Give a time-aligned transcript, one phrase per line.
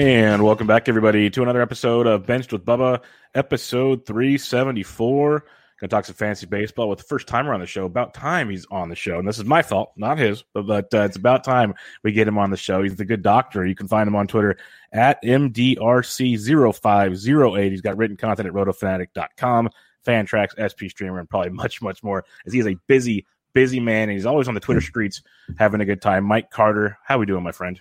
[0.00, 3.02] And welcome back, everybody, to another episode of Benched with Bubba,
[3.34, 5.40] episode 374.
[5.40, 5.42] Going
[5.82, 7.84] to talk some fantasy baseball with the first timer on the show.
[7.84, 9.18] About time he's on the show.
[9.18, 12.26] And this is my fault, not his, but, but uh, it's about time we get
[12.26, 12.82] him on the show.
[12.82, 13.66] He's the good doctor.
[13.66, 14.56] You can find him on Twitter
[14.90, 17.70] at MDRC0508.
[17.70, 19.68] He's got written content at rotofanatic.com,
[20.06, 24.04] Fantrax, SP Streamer, and probably much, much more, as he is a busy, busy man.
[24.04, 25.20] And he's always on the Twitter streets
[25.58, 26.24] having a good time.
[26.24, 27.78] Mike Carter, how we doing, my friend?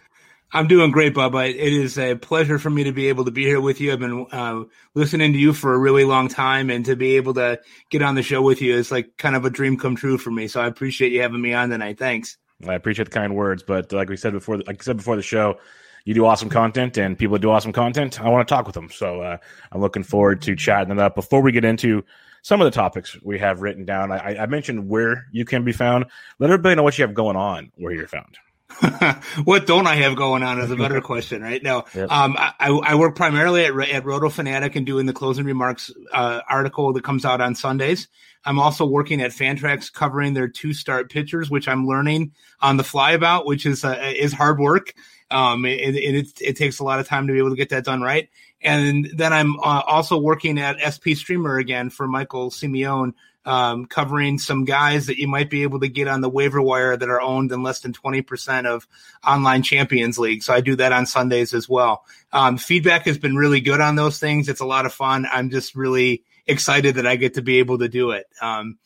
[0.52, 1.48] I'm doing great, Bubba.
[1.48, 3.94] It is a pleasure for me to be able to be here with you.
[3.94, 4.64] I've been uh,
[4.96, 7.60] listening to you for a really long time, and to be able to
[7.92, 10.32] get on the show with you is like kind of a dream come true for
[10.32, 10.48] me.
[10.48, 12.00] So I appreciate you having me on tonight.
[12.00, 12.38] Thanks.
[12.68, 15.22] I appreciate the kind words, but like we said before, like I said before the
[15.22, 15.60] show,
[16.04, 18.74] you do awesome content, and people that do awesome content, I want to talk with
[18.74, 18.90] them.
[18.90, 19.38] So uh,
[19.72, 21.14] I'm looking forward to chatting it up.
[21.14, 22.04] Before we get into
[22.42, 25.74] some of the topics we have written down, I, I mentioned where you can be
[25.74, 26.06] found.
[26.40, 28.40] Let everybody know what you have going on, where you're found.
[29.44, 31.62] what don't I have going on is a better question, right?
[31.62, 32.12] Now, yep.
[32.12, 36.42] um, I, I, work primarily at, at Roto Fanatic and doing the closing remarks uh,
[36.48, 38.08] article that comes out on Sundays.
[38.46, 42.32] I'm also working at Fantrax covering their two start pitchers, which I'm learning
[42.62, 44.94] on the fly about, which is uh, is hard work.
[45.32, 47.86] Um, it, it, it, takes a lot of time to be able to get that
[47.86, 48.30] done right.
[48.62, 53.14] And then I'm uh, also working at SP Streamer again for Michael Simeone
[53.46, 56.96] um, covering some guys that you might be able to get on the waiver wire
[56.96, 58.88] that are owned in less than 20% of
[59.26, 60.44] online champions league.
[60.44, 62.06] So I do that on Sundays as well.
[62.32, 64.50] Um, feedback has been really good on those things.
[64.50, 65.28] It's a lot of fun.
[65.32, 68.28] I'm just really excited that I get to be able to do it.
[68.42, 68.78] Um,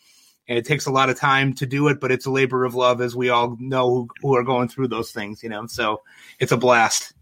[0.48, 2.76] and it takes a lot of time to do it, but it's a labor of
[2.76, 5.68] love, as we all know who, who are going through those things, you know.
[5.68, 6.02] So
[6.40, 7.14] it's a blast.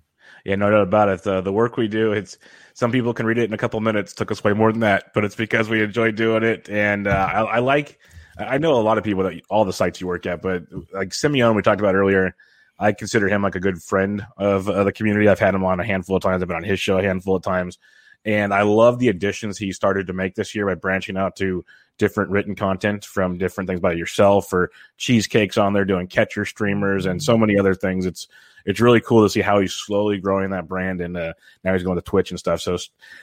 [0.45, 1.23] Yeah, no doubt about it.
[1.23, 2.37] The, the work we do, it's
[2.73, 4.13] some people can read it in a couple minutes.
[4.13, 6.69] Took us way more than that, but it's because we enjoy doing it.
[6.69, 7.99] And uh, I, I, like,
[8.37, 10.63] I know a lot of people that all the sites you work at, but
[10.93, 12.35] like Simeone, we talked about earlier.
[12.79, 15.27] I consider him like a good friend of uh, the community.
[15.27, 16.41] I've had him on a handful of times.
[16.41, 17.77] I've been on his show a handful of times.
[18.25, 21.65] And I love the additions he started to make this year by branching out to
[21.97, 27.05] different written content from different things by yourself or cheesecakes on there doing catcher streamers
[27.05, 28.05] and so many other things.
[28.05, 28.27] It's
[28.65, 31.33] it's really cool to see how he's slowly growing that brand and uh,
[31.63, 32.61] now he's going to Twitch and stuff.
[32.61, 32.77] So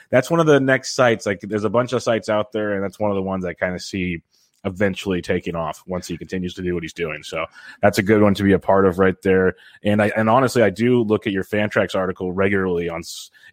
[0.09, 1.25] that's one of the next sites.
[1.25, 3.53] Like there's a bunch of sites out there, and that's one of the ones I
[3.53, 4.21] kind of see
[4.65, 7.23] eventually taking off once he continues to do what he's doing.
[7.23, 7.45] So
[7.81, 9.55] that's a good one to be a part of right there.
[9.83, 13.03] And I and honestly, I do look at your Fantrax article regularly on.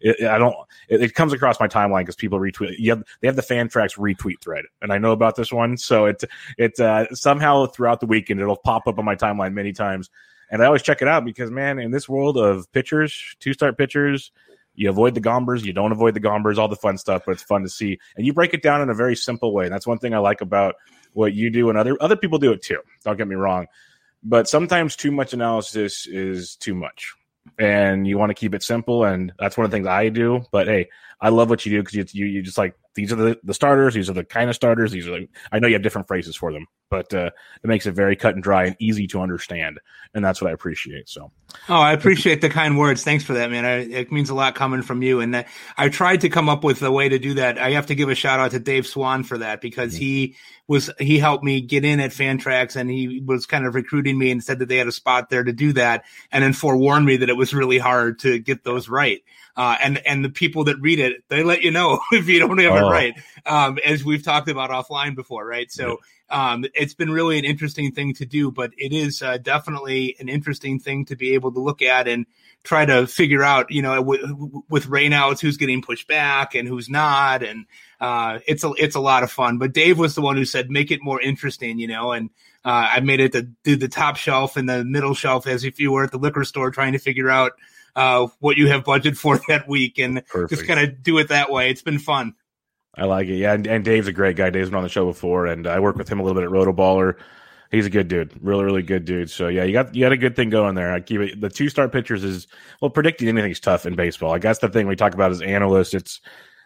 [0.01, 0.55] It, I don't.
[0.89, 2.75] It, it, comes across my timeline because people retweet.
[2.77, 5.77] You have they have the Fantrax retweet thread, and I know about this one.
[5.77, 6.23] So it
[6.57, 10.09] it uh, somehow throughout the weekend it'll pop up on my timeline many times.
[10.49, 13.77] And I always check it out because, man, in this world of pitchers, two start
[13.77, 14.31] pitchers,
[14.75, 17.43] you avoid the gombers, you don't avoid the gombers, all the fun stuff, but it's
[17.43, 17.99] fun to see.
[18.15, 19.65] And you break it down in a very simple way.
[19.65, 20.75] And that's one thing I like about
[21.13, 22.79] what you do, and other other people do it too.
[23.03, 23.65] Don't get me wrong,
[24.23, 27.13] but sometimes too much analysis is too much,
[27.57, 29.03] and you want to keep it simple.
[29.03, 30.43] And that's one of the things I do.
[30.51, 33.15] But hey, I love what you do because you, you you just like these are
[33.15, 33.93] the, the starters.
[33.93, 34.91] These are the kind of starters.
[34.91, 37.29] These are like, I know you have different phrases for them, but uh,
[37.63, 39.79] it makes it very cut and dry and easy to understand,
[40.13, 41.07] and that's what I appreciate.
[41.07, 41.31] So,
[41.69, 43.03] oh, I appreciate the kind words.
[43.03, 43.65] Thanks for that, man.
[43.65, 45.21] I, it means a lot coming from you.
[45.21, 45.45] And
[45.77, 47.59] I tried to come up with a way to do that.
[47.59, 50.03] I have to give a shout out to Dave Swan for that because mm-hmm.
[50.03, 50.35] he
[50.67, 54.31] was he helped me get in at Fantrax and he was kind of recruiting me
[54.31, 57.17] and said that they had a spot there to do that, and then forewarned me
[57.17, 59.23] that it was really hard to get those right.
[59.57, 62.59] Uh, and and the people that read it, they let you know if you don't
[62.59, 62.87] have oh.
[62.87, 63.13] it right,
[63.47, 65.71] um, as we've talked about offline before, right?
[65.71, 65.97] So
[66.29, 70.29] um, it's been really an interesting thing to do, but it is uh, definitely an
[70.29, 72.27] interesting thing to be able to look at and
[72.63, 76.89] try to figure out, you know, w- with rainouts, who's getting pushed back and who's
[76.89, 77.65] not, and
[77.99, 79.57] uh, it's a it's a lot of fun.
[79.57, 82.29] But Dave was the one who said make it more interesting, you know, and
[82.63, 85.79] uh, I made it to do the top shelf and the middle shelf as if
[85.79, 87.53] you were at the liquor store trying to figure out
[87.97, 90.51] uh, what you have budgeted for that week and Perfect.
[90.51, 91.69] just kind of do it that way.
[91.69, 92.35] It's been fun.
[92.95, 93.35] I like it.
[93.35, 94.49] Yeah, and, and, Dave's a great guy.
[94.49, 96.53] Dave's been on the show before, and I work with him a little bit at
[96.53, 97.15] Rotoballer.
[97.69, 99.29] He's a good dude, really, really good dude.
[99.29, 100.93] So yeah, you got you got a good thing going there.
[100.93, 101.41] I keep it.
[101.41, 102.47] The two start pitchers is
[102.81, 104.33] well, predicting anything's tough in baseball.
[104.33, 106.21] I guess the thing we talk about as analysts, it's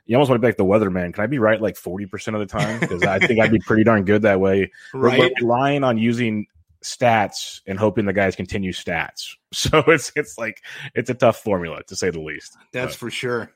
[0.05, 1.11] you almost want to be like the weatherman.
[1.11, 2.79] Can I be right like forty percent of the time?
[2.79, 4.71] Because I think I'd be pretty darn good that way.
[4.93, 5.19] Right.
[5.19, 6.45] We're relying on using
[6.83, 9.35] stats and hoping the guys continue stats.
[9.53, 10.61] So it's it's like
[10.95, 12.55] it's a tough formula to say the least.
[12.71, 12.99] That's but.
[12.99, 13.51] for sure.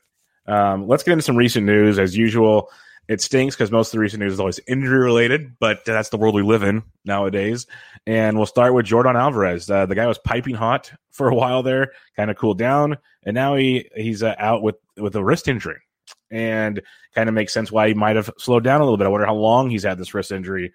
[0.46, 1.98] Um, let's get into some recent news.
[1.98, 2.70] As usual,
[3.08, 6.18] it stinks because most of the recent news is always injury related, but that's the
[6.18, 7.66] world we live in nowadays.
[8.06, 9.70] And we'll start with Yordan Alvarez.
[9.70, 13.34] Uh, the guy was piping hot for a while there, kind of cooled down, and
[13.34, 15.80] now he he's uh, out with with a wrist injury,
[16.30, 16.82] and
[17.14, 19.06] kind of makes sense why he might have slowed down a little bit.
[19.06, 20.72] I wonder how long he's had this wrist injury.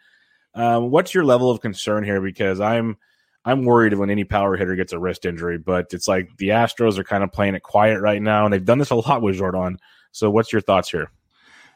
[0.53, 2.21] Um, what's your level of concern here?
[2.21, 2.97] Because I'm
[3.43, 6.97] I'm worried when any power hitter gets a wrist injury, but it's like the Astros
[6.97, 9.39] are kind of playing it quiet right now, and they've done this a lot with
[9.39, 9.77] Yordan.
[10.11, 11.09] So, what's your thoughts here?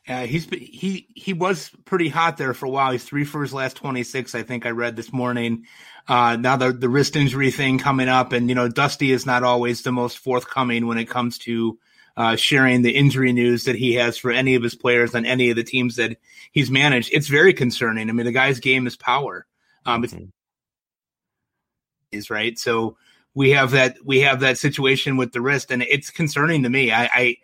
[0.06, 2.92] He's he he was pretty hot there for a while.
[2.92, 4.36] He's three for his last twenty six.
[4.36, 5.66] I think I read this morning.
[6.08, 9.44] Uh, now the the wrist injury thing coming up, and you know Dusty is not
[9.44, 11.80] always the most forthcoming when it comes to
[12.18, 15.50] uh, sharing the injury news that he has for any of his players on any
[15.50, 16.18] of the teams that
[16.52, 17.10] he's managed.
[17.12, 18.10] It's very concerning.
[18.10, 19.46] I mean, the guy's game is power.
[19.86, 20.26] Um, mm-hmm
[22.16, 22.58] is right.
[22.58, 22.98] So
[23.34, 26.92] we have that we have that situation with the wrist, and it's concerning to me.
[26.92, 27.38] I, I,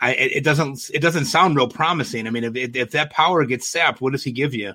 [0.00, 2.26] I it doesn't it doesn't sound real promising.
[2.26, 4.74] I mean, if if that power gets sapped, what does he give you?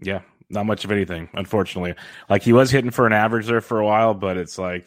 [0.00, 1.94] Yeah, not much of anything, unfortunately.
[2.30, 4.86] Like he was hitting for an average there for a while, but it's like.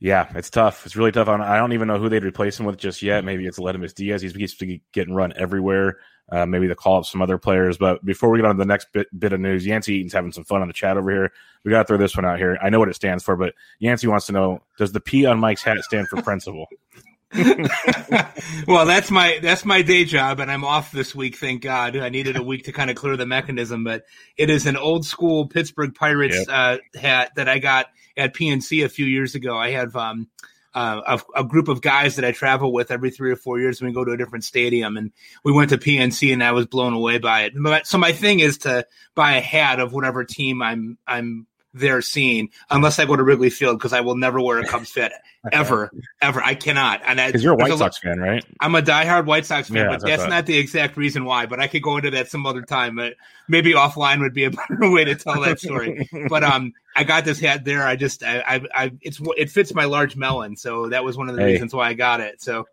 [0.00, 0.84] Yeah, it's tough.
[0.84, 1.28] It's really tough.
[1.28, 3.24] I don't even know who they'd replace him with just yet.
[3.24, 4.22] Maybe it's Aledmys Diaz.
[4.22, 4.54] He's, he's
[4.92, 5.98] getting run everywhere.
[6.30, 7.78] Uh, maybe the call up some other players.
[7.78, 10.32] But before we get on to the next bit, bit of news, Yancey Eaton's having
[10.32, 11.32] some fun on the chat over here.
[11.64, 12.58] We got to throw this one out here.
[12.60, 15.38] I know what it stands for, but Yancey wants to know: Does the P on
[15.38, 16.66] Mike's hat stand for principal?
[18.66, 21.36] well, that's my that's my day job, and I'm off this week.
[21.36, 21.96] Thank God.
[21.96, 24.04] I needed a week to kind of clear the mechanism, but
[24.36, 26.46] it is an old school Pittsburgh Pirates yep.
[26.48, 27.86] uh, hat that I got
[28.16, 29.56] at PNC a few years ago.
[29.56, 30.28] I have um,
[30.76, 33.80] uh, a, a, group of guys that I travel with every three or four years
[33.80, 34.98] we go to a different stadium.
[34.98, 35.10] And
[35.42, 37.86] we went to PNC and I was blown away by it.
[37.86, 41.46] So my thing is to buy a hat of whatever team I'm, I'm
[41.76, 44.90] they're seeing unless I go to Wrigley Field because I will never wear a Cubs
[44.92, 45.12] fit
[45.52, 45.90] ever,
[46.20, 46.42] ever.
[46.42, 47.02] I cannot.
[47.06, 48.44] And because you're a White a, Sox fan, right?
[48.60, 51.46] I'm a diehard White Sox fan, yeah, but that's, that's not the exact reason why.
[51.46, 52.96] But I could go into that some other time.
[52.96, 53.14] But
[53.48, 56.08] maybe offline would be a better way to tell that story.
[56.28, 57.86] but um, I got this hat there.
[57.86, 61.28] I just, I, I, I, it's it fits my large melon, so that was one
[61.28, 61.52] of the hey.
[61.52, 62.42] reasons why I got it.
[62.42, 62.66] So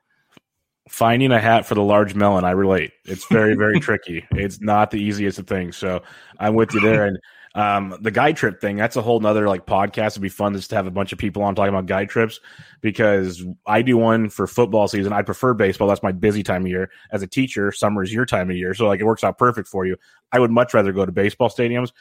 [0.88, 2.92] finding a hat for the large melon, I relate.
[3.06, 4.26] It's very, very tricky.
[4.32, 5.78] It's not the easiest of things.
[5.78, 6.04] So
[6.40, 7.06] I'm with you there.
[7.06, 7.18] And
[7.56, 10.14] um, the guide trip thing, that's a whole nother like podcast.
[10.14, 12.40] It'd be fun just to have a bunch of people on talking about guide trips
[12.82, 15.14] because I do one for football season.
[15.14, 15.88] I prefer baseball.
[15.88, 16.90] That's my busy time of year.
[17.12, 18.74] As a teacher, summer is your time of year.
[18.74, 19.98] So like it works out perfect for you.
[20.32, 21.92] I would much rather go to baseball stadiums.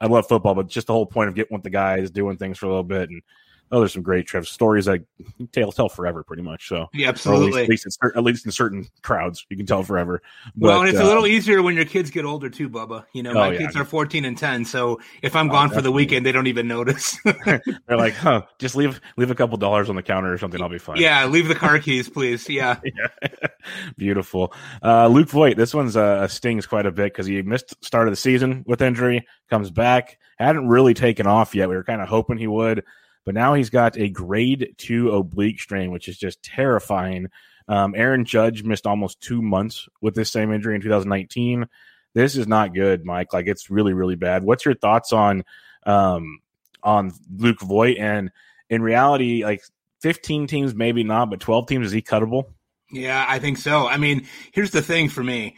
[0.00, 2.56] I love football, but just the whole point of getting with the guys, doing things
[2.56, 3.20] for a little bit and
[3.70, 5.04] oh, there's some great trips, stories that
[5.52, 6.68] tell tell forever, pretty much.
[6.68, 7.62] So yeah, absolutely.
[7.62, 10.22] At least, at, least, at least, in certain crowds, you can tell forever.
[10.56, 13.04] But, well, and it's uh, a little easier when your kids get older too, Bubba.
[13.12, 13.58] You know, my oh, yeah.
[13.58, 16.46] kids are 14 and 10, so if I'm oh, gone for the weekend, they don't
[16.46, 17.18] even notice.
[17.44, 20.60] They're like, huh, just leave leave a couple dollars on the counter or something.
[20.60, 20.98] I'll be fine.
[20.98, 22.48] Yeah, leave the car keys, please.
[22.48, 23.28] Yeah, yeah.
[23.96, 24.52] beautiful.
[24.82, 28.12] Uh, Luke Voit, this one's uh, stings quite a bit because he missed start of
[28.12, 31.68] the season with injury, comes back, hadn't really taken off yet.
[31.68, 32.84] We were kind of hoping he would.
[33.30, 37.28] But now he's got a grade two oblique strain, which is just terrifying.
[37.68, 41.68] Um, Aaron Judge missed almost two months with this same injury in 2019.
[42.12, 43.32] This is not good, Mike.
[43.32, 44.42] Like it's really, really bad.
[44.42, 45.44] What's your thoughts on
[45.86, 46.40] um,
[46.82, 47.98] on Luke Voit?
[47.98, 48.32] And
[48.68, 49.62] in reality, like
[50.02, 52.46] 15 teams, maybe not, but 12 teams, is he cuttable?
[52.90, 53.86] Yeah, I think so.
[53.86, 55.56] I mean, here's the thing for me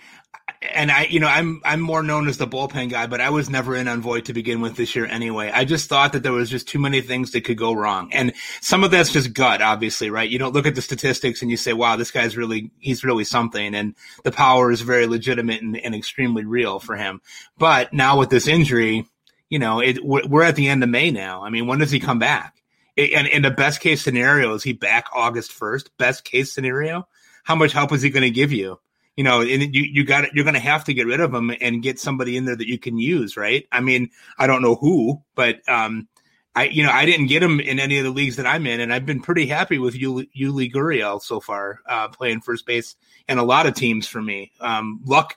[0.71, 3.51] and I, you know, I'm I'm more known as the bullpen guy, but I was
[3.51, 5.51] never in on Voit to begin with this year anyway.
[5.53, 8.33] I just thought that there was just too many things that could go wrong, and
[8.61, 10.29] some of that's just gut, obviously, right?
[10.29, 13.25] You don't look at the statistics and you say, "Wow, this guy's really he's really
[13.25, 17.21] something," and the power is very legitimate and, and extremely real for him.
[17.59, 19.07] But now with this injury,
[19.49, 21.45] you know, it, we're, at the end of May now.
[21.45, 22.57] I mean, when does he come back?
[22.97, 25.97] And in the best case scenario, is he back August first?
[25.97, 27.09] Best case scenario,
[27.45, 28.79] how much help is he going to give you?
[29.17, 31.53] You know, and you you got you're going to have to get rid of him
[31.61, 33.67] and get somebody in there that you can use, right?
[33.71, 36.09] I mean, I don't know who, but um,
[36.55, 38.81] I you know I didn't get him in any of the leagues that I'm in,
[38.81, 42.97] and I've been pretty happy with Yuli, Yuli Gurriel so far, uh, playing first base
[43.29, 44.53] and a lot of teams for me.
[44.61, 45.37] Um, luck,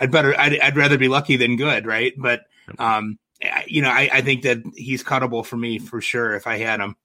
[0.00, 2.12] I'd better I'd, I'd rather be lucky than good, right?
[2.16, 2.42] But
[2.78, 3.18] um,
[3.66, 6.80] you know, I, I think that he's cuttable for me for sure if I had
[6.80, 6.96] him.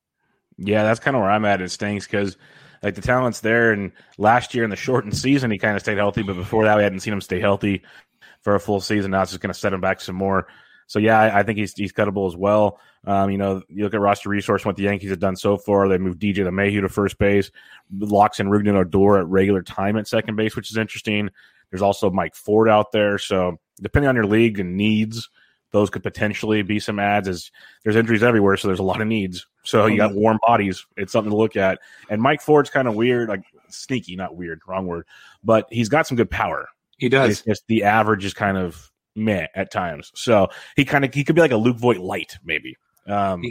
[0.58, 1.62] Yeah, that's kind of where I'm at.
[1.62, 2.38] It stinks because
[2.84, 5.98] like the talent's there, and last year in the shortened season he kind of stayed
[5.98, 7.82] healthy, but before that we hadn't seen him stay healthy
[8.42, 9.12] for a full season.
[9.12, 10.48] Now it's just going to set him back some more.
[10.88, 12.80] So yeah, I, I, think he's he's cuttable as well.
[13.06, 15.88] Um, you know, you look at roster resource, what the Yankees have done so far.
[15.88, 17.52] They moved DJ LeMahieu to first base,
[17.92, 21.30] locks in Rougned Odor at regular time at second base, which is interesting.
[21.72, 23.18] There's also Mike Ford out there.
[23.18, 25.30] So depending on your league and needs,
[25.72, 27.28] those could potentially be some ads.
[27.28, 27.50] As
[27.84, 29.48] there's injuries everywhere, so there's a lot of needs.
[29.64, 30.20] So you got mm-hmm.
[30.20, 30.86] warm bodies.
[30.98, 31.80] It's something to look at.
[32.10, 35.06] And Mike Ford's kind of weird, like sneaky, not weird, wrong word,
[35.44, 36.68] but he's got some good power.
[36.98, 37.32] He does.
[37.32, 40.12] It's just the average is kind of meh at times.
[40.16, 42.78] So he kind of he could be like a Luke Voit light, maybe.
[43.08, 43.44] Um,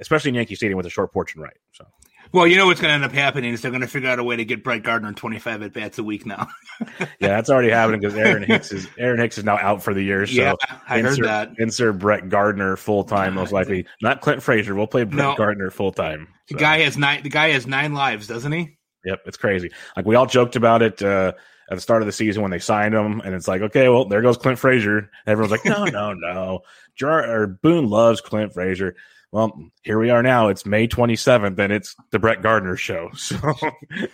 [0.00, 1.56] especially in Yankee Stadium with a short porch and right.
[1.72, 1.86] So
[2.32, 4.18] well, you know what's going to end up happening is they're going to figure out
[4.18, 6.48] a way to get Brett Gardner 25 at bats a week now.
[7.00, 10.02] yeah, that's already happening because Aaron Hicks is Aaron Hicks is now out for the
[10.02, 10.26] year.
[10.26, 10.54] So yeah,
[10.88, 11.50] I insert, heard that.
[11.58, 13.86] Insert Brett Gardner full time, most likely.
[14.00, 14.74] Not Clint Frazier.
[14.74, 15.34] We'll play Brett no.
[15.36, 16.28] Gardner full time.
[16.46, 16.54] So.
[16.54, 17.22] The guy has nine.
[17.22, 18.78] The guy has nine lives, doesn't he?
[19.04, 19.70] Yep, it's crazy.
[19.96, 21.32] Like we all joked about it uh,
[21.70, 24.04] at the start of the season when they signed him, and it's like, okay, well,
[24.04, 25.10] there goes Clint Frazier.
[25.26, 26.60] Everyone's like, no, no, no.
[26.96, 28.94] Jar or Boone loves Clint Frazier
[29.32, 30.48] well, here we are now.
[30.48, 33.10] It's May 27th, and it's the Brett Gardner show.
[33.16, 33.36] So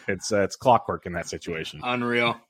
[0.09, 1.81] it's uh, it's clockwork in that situation.
[1.83, 2.41] Unreal.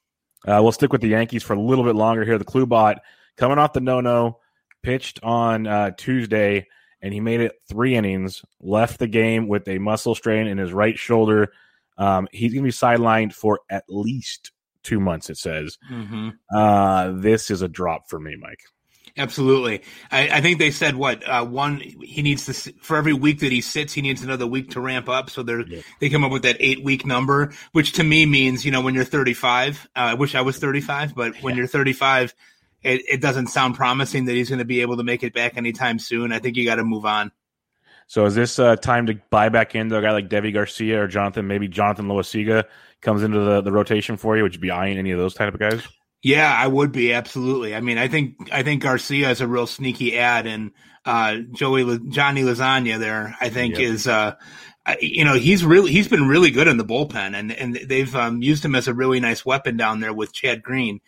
[0.46, 2.38] Uh, we'll stick with the Yankees for a little bit longer here.
[2.38, 2.98] The Klubot
[3.36, 4.38] coming off the no no,
[4.82, 6.66] pitched on uh, Tuesday,
[7.00, 8.42] and he made it three innings.
[8.60, 11.52] Left the game with a muscle strain in his right shoulder.
[11.98, 14.50] Um, he's going to be sidelined for at least
[14.82, 15.30] two months.
[15.30, 15.78] It says.
[15.90, 16.30] Mm-hmm.
[16.54, 18.62] Uh, this is a drop for me, Mike.
[19.18, 19.82] Absolutely.
[20.10, 23.50] I, I, think they said what uh, one he needs to for every week that
[23.50, 25.30] he sits, he needs another week to ramp up.
[25.30, 25.82] So they yeah.
[26.00, 28.94] they come up with that eight week number, which to me means you know when
[28.94, 29.88] you're 35.
[29.96, 31.60] Uh, I wish I was 35, but when yeah.
[31.60, 32.34] you're 35,
[32.82, 35.56] it, it doesn't sound promising that he's going to be able to make it back
[35.56, 36.30] anytime soon.
[36.30, 37.32] I think you got to move on.
[38.08, 41.08] So is this uh, time to buy back into a guy like Deivi Garcia or
[41.08, 41.46] Jonathan?
[41.46, 42.64] Maybe Jonathan Loaisiga
[43.00, 44.42] comes into the, the rotation for you.
[44.42, 45.82] Would you be eyeing any of those type of guys?
[46.26, 47.72] Yeah, I would be absolutely.
[47.72, 50.72] I mean, I think I think Garcia is a real sneaky ad, and
[51.04, 53.82] uh, Joey Johnny Lasagna there, I think yep.
[53.82, 54.34] is uh,
[55.00, 58.42] you know he's really he's been really good in the bullpen, and and they've um,
[58.42, 61.00] used him as a really nice weapon down there with Chad Green.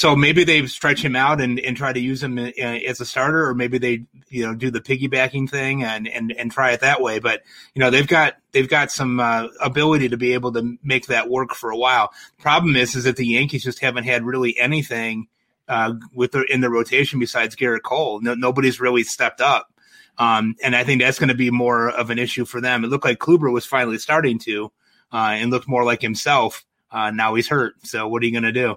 [0.00, 3.04] So maybe they stretch him out and, and try to use him uh, as a
[3.04, 6.80] starter, or maybe they you know do the piggybacking thing and and and try it
[6.80, 7.18] that way.
[7.18, 7.42] But
[7.74, 11.28] you know they've got they've got some uh, ability to be able to make that
[11.28, 12.14] work for a while.
[12.38, 15.28] Problem is is that the Yankees just haven't had really anything
[15.68, 18.22] uh, with their, in the rotation besides Gerrit Cole.
[18.22, 19.68] No, nobody's really stepped up.
[20.16, 22.84] Um, and I think that's going to be more of an issue for them.
[22.84, 24.72] It looked like Kluber was finally starting to,
[25.12, 26.64] uh, and looked more like himself.
[26.90, 27.74] Uh, now he's hurt.
[27.84, 28.76] So what are you going to do?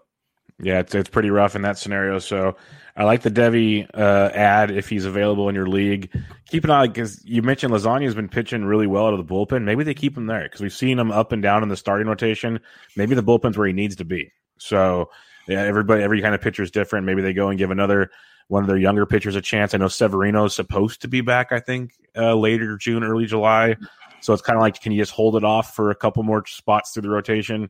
[0.64, 2.20] Yeah, it's, it's pretty rough in that scenario.
[2.20, 2.56] So
[2.96, 6.10] I like the Deivi uh, ad if he's available in your league.
[6.50, 9.34] Keep an eye because you mentioned Lasagna has been pitching really well out of the
[9.34, 9.64] bullpen.
[9.64, 12.08] Maybe they keep him there because we've seen him up and down in the starting
[12.08, 12.60] rotation.
[12.96, 14.32] Maybe the bullpen's where he needs to be.
[14.58, 15.10] So
[15.48, 17.06] yeah, everybody, every kind of pitcher is different.
[17.06, 18.10] Maybe they go and give another
[18.48, 19.74] one of their younger pitchers a chance.
[19.74, 21.52] I know Severino's supposed to be back.
[21.52, 23.76] I think uh, later June, early July.
[24.22, 26.46] So it's kind of like, can you just hold it off for a couple more
[26.46, 27.70] spots through the rotation?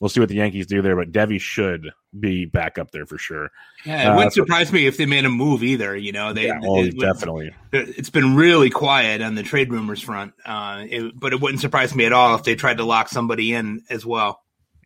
[0.00, 0.96] We'll see what the Yankees do there.
[0.96, 3.50] But Deivi should be back up there for sure.
[3.84, 5.94] Yeah, it uh, wouldn't surprise me if they made a move either.
[5.94, 7.54] You know, they yeah, well, it, definitely.
[7.72, 11.94] It's been really quiet on the trade rumors front, uh, it, but it wouldn't surprise
[11.94, 14.42] me at all if they tried to lock somebody in as well.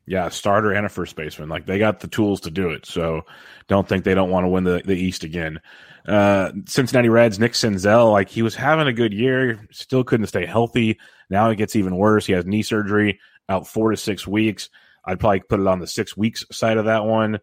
[0.06, 1.48] Yeah, starter and a first baseman.
[1.48, 2.84] Like they got the tools to do it.
[2.84, 3.22] So
[3.68, 5.60] don't think they don't want to win the, the East again.
[6.06, 10.44] Uh, Cincinnati Reds, Nick Senzel, like he was having a good year, still couldn't stay
[10.44, 10.98] healthy.
[11.30, 12.26] Now it gets even worse.
[12.26, 14.68] He has knee surgery, out four to six weeks.
[15.06, 17.40] I'd probably put it on the six weeks side of that one.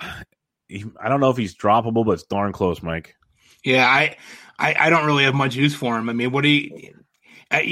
[0.00, 3.16] I don't know if he's droppable, but it's darn close, Mike.
[3.64, 4.16] Yeah, I,
[4.58, 6.08] I, I don't really have much use for him.
[6.08, 6.92] I mean, what do you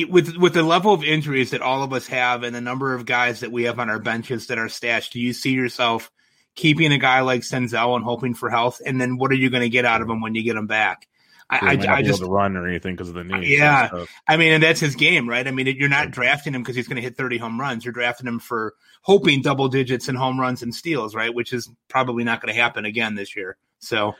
[0.08, 3.04] with with the level of injuries that all of us have and the number of
[3.04, 5.12] guys that we have on our benches that are stashed?
[5.12, 6.10] Do you see yourself
[6.54, 8.80] keeping a guy like Senzel and hoping for health?
[8.84, 10.66] And then what are you going to get out of him when you get him
[10.66, 11.06] back?
[11.48, 13.56] I, I, I just run or anything because of the knee.
[13.56, 15.46] Yeah, I mean, and that's his game, right?
[15.46, 17.84] I mean, you're not drafting him because he's going to hit 30 home runs.
[17.84, 21.32] You're drafting him for hoping double digits and home runs and steals, right?
[21.32, 23.56] Which is probably not going to happen again this year.
[23.78, 24.16] So,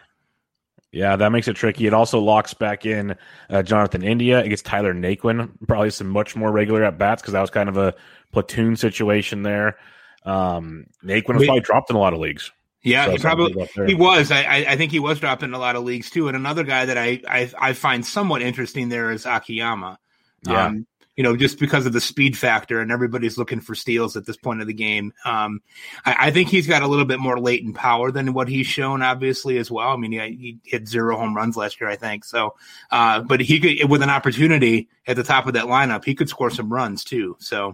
[0.93, 1.89] Yeah, that makes it tricky.
[1.89, 3.17] It also locks back in
[3.51, 4.45] uh, Jonathan India.
[4.45, 7.69] It gets Tyler Naquin, probably some much more regular at bats because that was kind
[7.69, 7.95] of a
[8.33, 9.79] platoon situation there.
[10.25, 12.53] Um, Naquin was probably dropped in a lot of leagues.
[12.87, 14.31] Yeah, so he probably he was.
[14.31, 16.29] I, I think he was dropped in a lot of leagues too.
[16.29, 19.99] And another guy that I I, I find somewhat interesting there is Akiyama.
[20.47, 20.67] Yeah.
[20.67, 24.27] Um, you know, just because of the speed factor and everybody's looking for steals at
[24.27, 25.15] this point of the game.
[25.25, 25.63] Um,
[26.05, 29.01] I, I, think he's got a little bit more latent power than what he's shown,
[29.01, 29.89] obviously, as well.
[29.89, 32.27] I mean, he, he hit zero home runs last year, I think.
[32.27, 32.55] So,
[32.91, 36.29] uh, but he could, with an opportunity at the top of that lineup, he could
[36.29, 37.37] score some runs too.
[37.41, 37.73] So,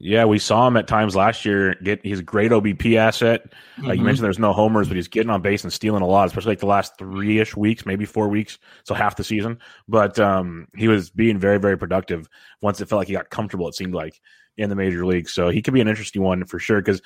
[0.00, 3.50] yeah, we saw him at times last year get he's a great OBP asset.
[3.78, 3.88] Mm-hmm.
[3.88, 6.26] Uh, you mentioned there's no homers, but he's getting on base and stealing a lot,
[6.26, 9.58] especially like the last three ish weeks, maybe four weeks, so half the season.
[9.88, 12.28] But um, he was being very, very productive
[12.60, 13.68] once it felt like he got comfortable.
[13.68, 14.20] It seemed like
[14.56, 17.00] in the major leagues, so he could be an interesting one for sure because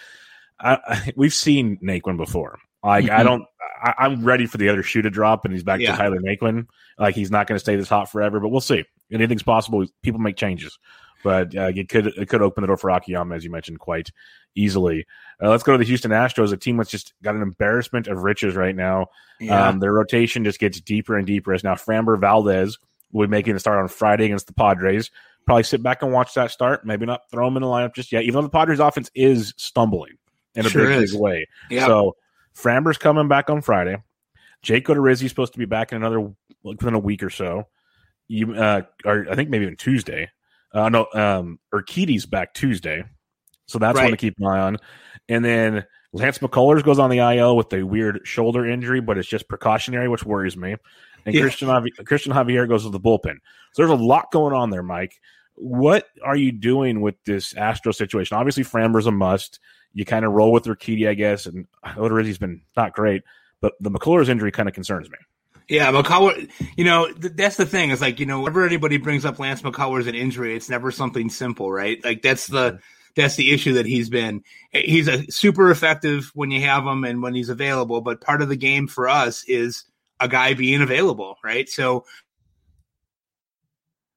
[1.17, 2.59] we've seen Naquin before.
[2.83, 3.21] Like mm-hmm.
[3.21, 3.45] I don't,
[3.83, 5.93] I, am ready for the other shoe to drop, and he's back yeah.
[5.93, 6.67] to Tyler Naquin.
[6.99, 8.85] Like he's not going to stay this hot forever, but we'll see.
[9.13, 9.85] Anything's possible.
[10.03, 10.79] People make changes
[11.23, 14.11] but uh, it could it could open the door for Akiyama, as you mentioned, quite
[14.55, 15.07] easily.
[15.43, 18.23] Uh, let's go to the Houston Astros, a team that's just got an embarrassment of
[18.23, 19.07] riches right now.
[19.41, 19.69] Yeah.
[19.69, 21.53] Um, their rotation just gets deeper and deeper.
[21.53, 22.79] As now Framber Valdez
[23.13, 25.11] will be making a start on Friday against the Padres.
[25.47, 26.85] Probably sit back and watch that start.
[26.85, 29.55] Maybe not throw him in the lineup just yet, even though the Padres offense is
[29.57, 30.19] stumbling
[30.55, 31.47] in a sure big, big way.
[31.71, 31.87] Yep.
[31.87, 32.17] So
[32.55, 33.97] Framber's coming back on Friday.
[34.63, 36.33] Jake Odorizzi is supposed to be back in another
[36.63, 37.69] within a week or so.
[38.27, 40.31] You, uh, or I think maybe even Tuesday.
[40.73, 43.05] Uh, no, um, Urquidy's back Tuesday,
[43.67, 44.05] so that's right.
[44.05, 44.77] one to keep an eye on.
[45.29, 49.29] And then Lance McCullers goes on the IL with a weird shoulder injury, but it's
[49.29, 50.77] just precautionary, which worries me.
[51.27, 51.43] And yeah.
[51.43, 53.37] Christian Javier, Christian Javier goes to the bullpen.
[53.73, 55.21] So there's a lot going on there, Mike.
[55.55, 58.37] What are you doing with this Astro situation?
[58.37, 59.61] Obviously, Framber's a must.
[59.93, 63.23] You kind of roll with Urquidy, I guess, and Odorizzi's been not great,
[63.61, 65.19] but the McCullers injury kind of concerns me.
[65.69, 66.51] Yeah, McCuller.
[66.77, 67.91] You know, th- that's the thing.
[67.91, 71.29] Is like you know, whenever anybody brings up Lance McCullers an injury, it's never something
[71.29, 72.03] simple, right?
[72.03, 72.81] Like that's the
[73.15, 74.43] that's the issue that he's been.
[74.73, 78.01] He's a super effective when you have him and when he's available.
[78.01, 79.85] But part of the game for us is
[80.21, 81.69] a guy being available, right?
[81.69, 82.05] So,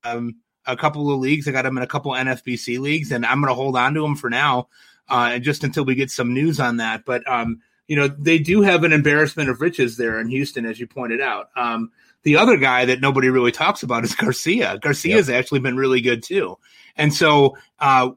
[0.03, 3.41] um, a couple of leagues, I got him in a couple NFBC leagues, and I'm
[3.41, 4.69] going to hold on to him for now,
[5.09, 7.03] uh, just until we get some news on that.
[7.05, 7.59] But um,
[7.91, 11.19] you know, they do have an embarrassment of riches there in Houston, as you pointed
[11.19, 11.49] out.
[11.57, 11.91] Um,
[12.23, 14.79] the other guy that nobody really talks about is Garcia.
[14.81, 15.37] Garcia's yep.
[15.37, 16.57] actually been really good too.
[16.95, 18.11] And so uh,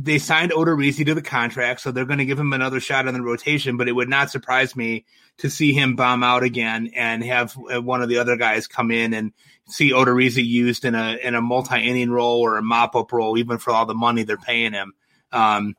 [0.00, 3.12] they signed Odorizzi to the contract, so they're going to give him another shot on
[3.12, 3.76] the rotation.
[3.76, 5.04] But it would not surprise me
[5.36, 8.90] to see him bomb out again and have uh, one of the other guys come
[8.90, 9.34] in and
[9.68, 13.36] see Odorizzi used in a in a multi inning role or a mop up role,
[13.36, 14.94] even for all the money they're paying him.
[15.32, 15.74] Um,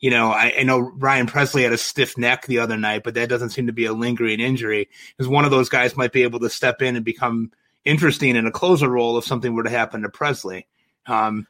[0.00, 3.14] you know, I, I, know Ryan Pressly had a stiff neck the other night, but
[3.14, 4.88] that doesn't seem to be a lingering injury.
[5.16, 7.50] Because one of those guys might be able to step in and become
[7.84, 10.66] interesting in a closer role if something were to happen to Presley.
[11.06, 11.46] Um,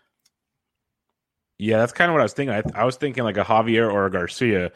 [1.59, 2.55] yeah, that's kind of what I was thinking.
[2.55, 4.71] I, I, was thinking like a Javier or a Garcia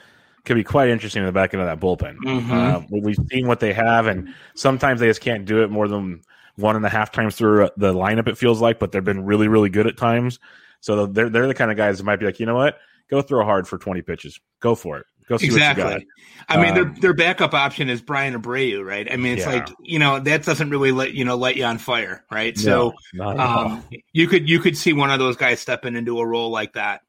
[0.45, 2.17] could be quite interesting in the back end of that bullpen.
[2.17, 2.53] Mm-hmm.
[2.53, 6.23] Uh, we've seen what they have, and sometimes they just can't do it more than
[6.57, 8.27] one and a half times through the lineup.
[8.27, 10.39] It feels like, but they've been really, really good at times.
[10.81, 12.79] So they're they're the kind of guys that might be like, you know what,
[13.11, 14.41] go throw hard for 20 pitches.
[14.61, 15.07] Go for it.
[15.31, 15.85] Go see exactly.
[15.85, 16.07] what you
[16.49, 16.57] got.
[16.57, 19.11] I mean, um, their their backup option is Bryan Abreu, right?
[19.11, 19.53] I mean, it's yeah.
[19.53, 22.59] like you know that doesn't really let you know light you on fire, right?
[22.65, 26.27] No, so um, you could you could see one of those guys stepping into a
[26.27, 27.03] role like that.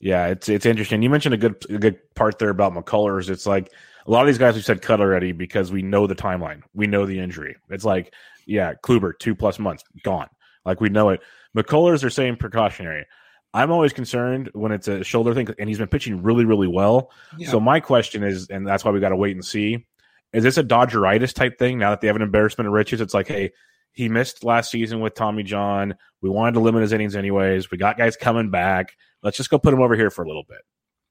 [0.00, 1.02] Yeah, it's it's interesting.
[1.02, 3.28] You mentioned a good a good part there about McCullers.
[3.28, 3.70] It's like
[4.06, 6.86] a lot of these guys we've said cut already because we know the timeline, we
[6.86, 7.56] know the injury.
[7.68, 8.14] It's like
[8.46, 10.28] yeah, Kluber two plus months gone.
[10.64, 11.20] Like we know it.
[11.54, 13.04] McCullers are saying precautionary.
[13.52, 17.10] I'm always concerned when it's a shoulder thing, and he's been pitching really, really well.
[17.36, 17.50] Yeah.
[17.50, 19.86] So my question is, and that's why we got to wait and see:
[20.32, 21.78] is this a Dodgeritis type thing?
[21.78, 23.50] Now that they have an embarrassment of riches, it's like, hey,
[23.92, 25.94] he missed last season with Tommy John.
[26.20, 27.70] We wanted to limit his innings anyways.
[27.70, 28.96] We got guys coming back.
[29.22, 30.60] Let's just go put him over here for a little bit.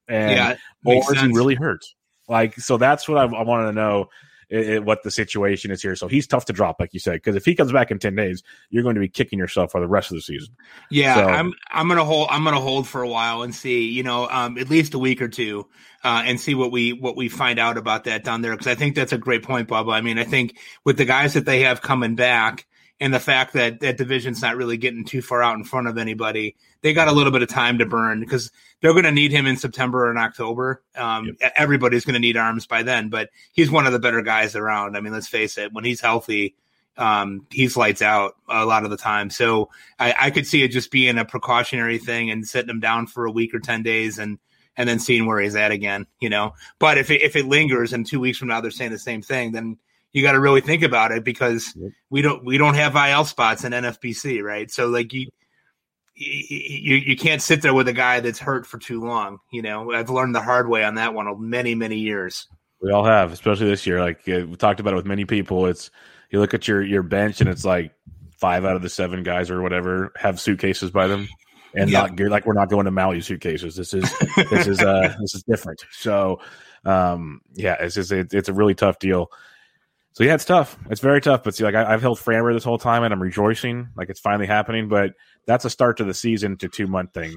[0.08, 1.84] And yeah, or is he really hurt?
[2.28, 4.08] Like, so that's what I, I wanted to know
[4.50, 5.94] it, what the situation is here.
[5.96, 8.14] So he's tough to drop, like you said, because if he comes back in ten
[8.14, 10.54] days, you're going to be kicking yourself for the rest of the season.
[10.90, 14.02] Yeah, so, I'm I'm gonna hold I'm gonna hold for a while and see, you
[14.02, 15.68] know, um, at least a week or two,
[16.02, 18.52] uh, and see what we what we find out about that down there.
[18.52, 19.92] Because I think that's a great point, Bubba.
[19.92, 22.66] I mean, I think with the guys that they have coming back
[23.00, 25.96] and the fact that that division's not really getting too far out in front of
[25.96, 29.32] anybody, they got a little bit of time to burn because they're going to need
[29.32, 30.82] him in September and October.
[30.94, 31.52] Um, yep.
[31.56, 34.96] Everybody's going to need arms by then, but he's one of the better guys around.
[34.96, 36.54] I mean, let's face it, when he's healthy,
[36.98, 39.30] um, he's lights out a lot of the time.
[39.30, 43.06] So I, I could see it just being a precautionary thing and setting him down
[43.06, 44.38] for a week or 10 days and,
[44.76, 46.52] and then seeing where he's at again, you know.
[46.78, 49.22] But if it, if it lingers and two weeks from now they're saying the same
[49.22, 49.78] thing, then
[50.12, 51.92] you got to really think about it because yep.
[52.10, 54.70] we don't we don't have IL spots in NFBC, right?
[54.70, 55.28] So like you
[56.14, 59.38] you you can't sit there with a guy that's hurt for too long.
[59.52, 62.46] You know, I've learned the hard way on that one many many years.
[62.80, 64.00] We all have, especially this year.
[64.00, 65.66] Like we talked about it with many people.
[65.66, 65.90] It's
[66.30, 67.92] you look at your your bench and it's like
[68.36, 71.28] five out of the seven guys or whatever have suitcases by them,
[71.74, 72.02] and yeah.
[72.02, 73.76] not like we're not going to Maui suitcases.
[73.76, 74.12] This is
[74.50, 75.82] this is uh this is different.
[75.92, 76.40] So
[76.84, 79.30] um yeah, it's just it, it's a really tough deal.
[80.12, 80.76] So yeah, it's tough.
[80.90, 81.44] It's very tough.
[81.44, 84.20] But see, like I, have held Framber this whole time, and I'm rejoicing, like it's
[84.20, 84.88] finally happening.
[84.88, 85.14] But
[85.46, 87.36] that's a start to the season to two month thing.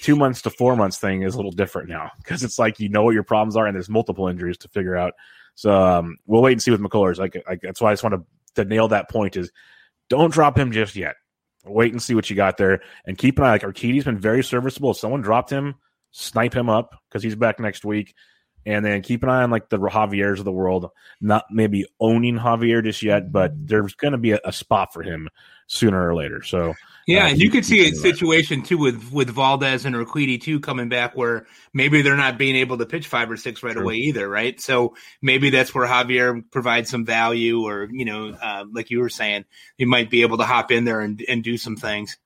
[0.00, 2.88] Two months to four months thing is a little different now because it's like you
[2.88, 5.14] know what your problems are, and there's multiple injuries to figure out.
[5.54, 7.18] So um, we'll wait and see with McCullers.
[7.18, 9.52] Like, like that's why I just want to, to nail that point is
[10.08, 11.16] don't drop him just yet.
[11.64, 13.52] Wait and see what you got there, and keep an eye.
[13.52, 14.90] Like Urquidy's been very serviceable.
[14.90, 15.76] If someone dropped him,
[16.10, 18.14] snipe him up because he's back next week
[18.64, 20.90] and then keep an eye on like the Javiers of the world.
[21.20, 25.02] Not maybe owning Javier just yet, but there's going to be a, a, spot for
[25.02, 25.28] him
[25.66, 26.42] sooner or later.
[26.42, 26.74] So
[27.06, 30.60] yeah, uh, and you could see a situation too with with Valdez and Urquidy too
[30.60, 33.96] coming back where maybe they're not being able to pitch five or six right away
[33.96, 34.60] either, right?
[34.60, 39.08] So maybe that's where Javier provides some value, or you know, uh, like you were
[39.08, 39.44] saying,
[39.76, 42.16] he might be able to hop in there and, and do some things.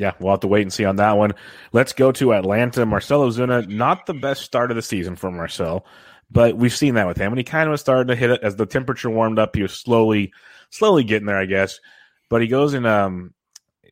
[0.00, 1.34] Yeah, we'll have to wait and see on that one.
[1.72, 2.86] Let's go to Atlanta.
[2.86, 5.84] Marcell Ozuna, not the best start of the season for Marcell,
[6.30, 7.30] but we've seen that with him.
[7.30, 9.54] And he kind of was starting to hit it as the temperature warmed up.
[9.54, 10.32] He was slowly,
[10.70, 11.80] slowly getting there, I guess.
[12.30, 13.34] But he goes and um,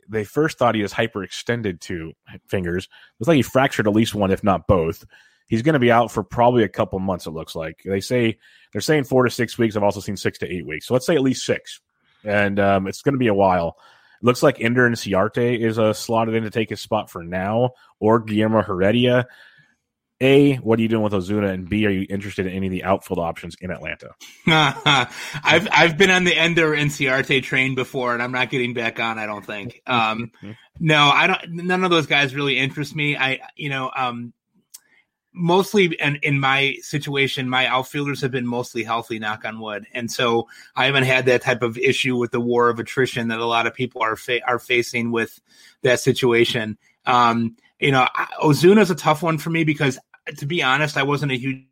[0.09, 2.15] they first thought he was hyperextended two
[2.47, 2.89] fingers.
[3.19, 5.05] Looks like he fractured at least one, if not both.
[5.47, 7.27] He's going to be out for probably a couple months.
[7.27, 8.39] It looks like they say
[8.73, 9.77] they're saying four to six weeks.
[9.77, 10.87] I've also seen six to eight weeks.
[10.87, 11.81] So let's say at least six,
[12.25, 13.77] and um, it's going to be a while
[14.23, 18.21] looks like Ender Inciarte is uh, slotted in to take his spot for now, or
[18.21, 19.27] Guillermo Heredia.
[20.21, 21.53] A, what are you doing with Ozuna?
[21.53, 24.11] And B, are you interested in any of the outfield options in Atlanta?
[24.47, 28.99] I've I've been on the Ender and Ciarte train before, and I'm not getting back
[28.99, 29.19] on.
[29.19, 29.81] I don't think.
[29.87, 30.33] Um,
[30.81, 31.67] no, I don't.
[31.67, 33.17] None of those guys really interest me.
[33.17, 34.33] I, you know, um,
[35.33, 39.87] mostly and in my situation my outfielders have been mostly healthy knock on wood.
[39.93, 43.39] And so i haven't had that type of issue with the war of attrition that
[43.39, 45.41] a lot of people are fa- are facing with
[45.83, 46.79] that situation.
[47.07, 48.07] Um you know
[48.43, 49.99] ozuna is a tough one for me because
[50.37, 51.65] to be honest i wasn't a huge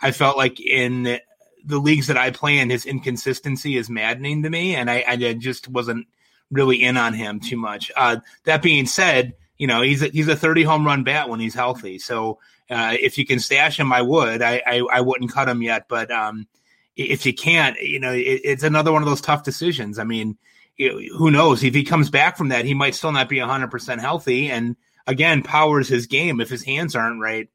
[0.00, 1.18] i felt like in
[1.66, 5.34] the leagues that i play in his inconsistency is maddening to me and i, I
[5.34, 6.06] just wasn't
[6.50, 7.90] really in on him too much.
[7.96, 11.38] Uh that being said you know, he's a, he's a 30 home run bat when
[11.38, 11.98] he's healthy.
[11.98, 12.38] So
[12.70, 14.40] uh, if you can stash him, I would.
[14.40, 16.48] I, I, I wouldn't cut him yet, but um,
[16.96, 19.98] if you can't, you know, it, it's another one of those tough decisions.
[19.98, 20.38] I mean,
[20.78, 24.50] who knows if he comes back from that, he might still not be 100% healthy.
[24.50, 27.46] And again, powers his game if his hands aren't right.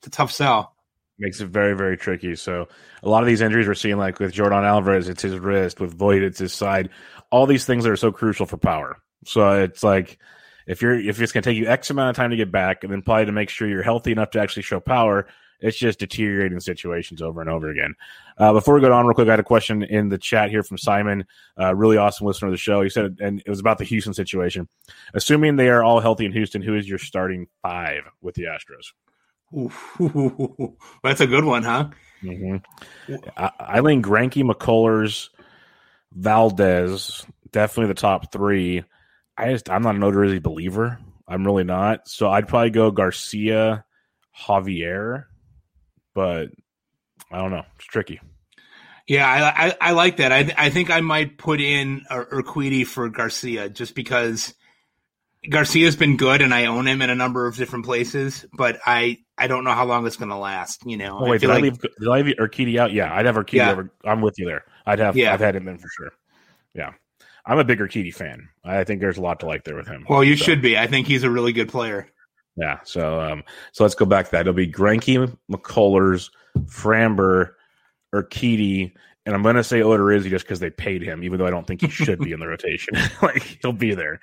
[0.00, 0.74] It's a tough sell.
[1.18, 2.36] Makes it very, very tricky.
[2.36, 2.68] So
[3.02, 5.80] a lot of these injuries we're seeing, like with Yordan Alvarez, it's his wrist.
[5.80, 6.90] With Voit, it's his side.
[7.30, 8.98] All these things that are so crucial for power.
[9.24, 10.18] So it's like
[10.68, 12.84] if you're if it's going to take you X amount of time to get back,
[12.84, 15.26] and then probably to make sure you're healthy enough to actually show power,
[15.60, 17.94] it's just deteriorating situations over and over again.
[18.36, 20.62] Uh, before we go on real quick, I had a question in the chat here
[20.62, 21.24] from Simon,
[21.58, 22.82] uh, really awesome listener of the show.
[22.82, 24.68] He said, and it was about the Houston situation.
[25.14, 28.92] Assuming they are all healthy in Houston, who is your starting five with the Astros?
[29.56, 31.88] Ooh, that's a good one, huh?
[32.22, 33.14] Mm-hmm.
[33.60, 35.30] Eileen Greinke, McCullers,
[36.12, 38.84] Valdez, definitely the top three.
[39.38, 40.98] I just I'm not an Odorizzi believer.
[41.28, 42.08] I'm really not.
[42.08, 43.84] So I'd probably go Garcia,
[44.36, 45.24] Javier,
[46.14, 46.48] but
[47.30, 47.64] I don't know.
[47.76, 48.20] It's tricky.
[49.06, 50.32] Yeah, I, I, I like that.
[50.32, 54.54] I I think I might put in Urquidy for Garcia just because
[55.48, 59.18] Garcia's been good and I own him in a number of different places, but I
[59.38, 60.82] I don't know how long it's going to last.
[60.84, 61.20] You know.
[61.20, 62.92] Oh, wait, did, like, I leave, did I leave Urquidy out?
[62.92, 63.70] Yeah, I'd have Urquidy yeah.
[63.70, 63.90] over.
[64.04, 64.64] I'm with you there.
[64.84, 65.16] I'd have.
[65.16, 65.32] Yeah.
[65.32, 66.10] I've had him in for sure.
[66.74, 66.92] Yeah.
[67.48, 68.48] I'm a bigger Keedy fan.
[68.62, 70.04] I think there's a lot to like there with him.
[70.08, 70.44] Well, you so.
[70.44, 70.76] should be.
[70.76, 72.08] I think he's a really good player.
[72.56, 72.78] Yeah.
[72.84, 74.42] So um, so let's go back to that.
[74.42, 76.30] It'll be Greinke, McCullers,
[76.66, 77.52] Framber,
[78.14, 78.92] Urquidy,
[79.24, 81.66] and I'm going to say Odorizzi just because they paid him, even though I don't
[81.66, 82.94] think he should be in the rotation.
[83.22, 84.20] like he'll be there.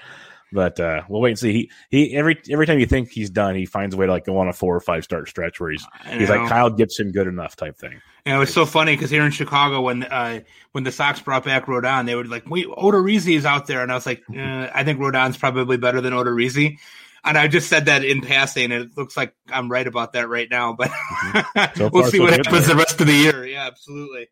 [0.55, 1.51] But uh, we'll wait and see.
[1.51, 4.23] He he every every time you think he's done, he finds a way to like
[4.23, 7.27] go on a four or five start stretch where he's he's like Kyle Gibson good
[7.27, 8.01] enough type thing.
[8.25, 10.39] And it was so funny because here in Chicago, when uh,
[10.71, 13.91] when the Sox brought back Rodon, they were like, "Wait, Odorizzi is out there," and
[13.91, 16.77] I was like, eh, "I think Rodon's probably better than Odorizzi."
[17.25, 20.29] And I just said that in passing, and it looks like I'm right about that
[20.29, 20.71] right now.
[20.73, 21.77] But mm-hmm.
[21.77, 23.45] so we'll see so what happens the rest of the year.
[23.45, 24.29] Yeah, absolutely.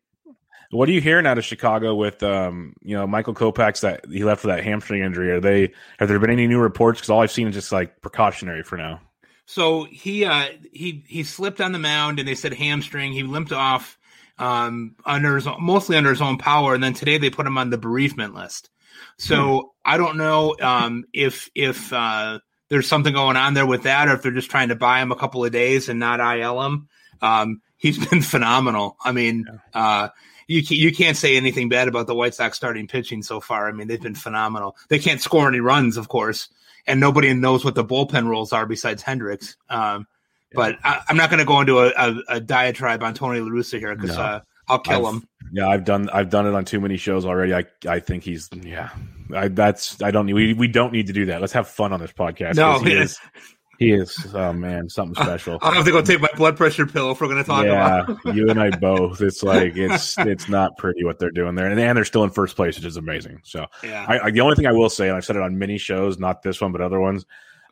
[0.70, 4.24] What are you hearing out of Chicago with um, you know Michael Kopech's that he
[4.24, 5.30] left for that hamstring injury?
[5.30, 7.00] Are they have there been any new reports?
[7.00, 9.00] Because all I've seen is just like precautionary for now.
[9.46, 13.12] So he uh, he he slipped on the mound, and they said hamstring.
[13.12, 13.98] He limped off
[14.38, 17.70] um, under his, mostly under his own power, and then today they put him on
[17.70, 18.70] the bereavement list.
[19.18, 19.66] So hmm.
[19.84, 24.14] I don't know um, if if uh, there's something going on there with that, or
[24.14, 26.88] if they're just trying to buy him a couple of days and not IL him.
[27.20, 28.96] Um, he's been phenomenal.
[29.04, 29.80] I mean, yeah.
[29.80, 30.08] uh,
[30.46, 33.68] you you can't say anything bad about the White Sox starting pitching so far.
[33.68, 34.76] I mean, they've been phenomenal.
[34.88, 36.48] They can't score any runs, of course,
[36.86, 39.56] and nobody knows what the bullpen roles are besides Hendriks.
[39.68, 40.06] Um,
[40.52, 40.56] yeah.
[40.56, 43.48] But I, am not going to go into a, a, a, diatribe on Tony La
[43.48, 44.22] Russa here because no.
[44.22, 45.28] uh, I'll kill I've, him.
[45.52, 47.54] Yeah, I've done I've done it on too many shows already.
[47.54, 48.90] I I think he's yeah.
[49.34, 51.40] I, that's I don't need we we don't need to do that.
[51.40, 52.56] Let's have fun on this podcast.
[52.56, 53.18] No, he is
[53.78, 55.58] he is, oh man, something special.
[55.60, 58.02] I'll have to go take my blood pressure pill if we're going to talk yeah,
[58.02, 58.34] about.
[58.34, 59.20] you and I both.
[59.20, 62.30] It's like it's it's not pretty what they're doing there, and, and they're still in
[62.30, 63.40] first place, which is amazing.
[63.44, 64.06] So, yeah.
[64.08, 66.18] I, I, the only thing I will say, and I've said it on many shows,
[66.18, 67.24] not this one, but other ones,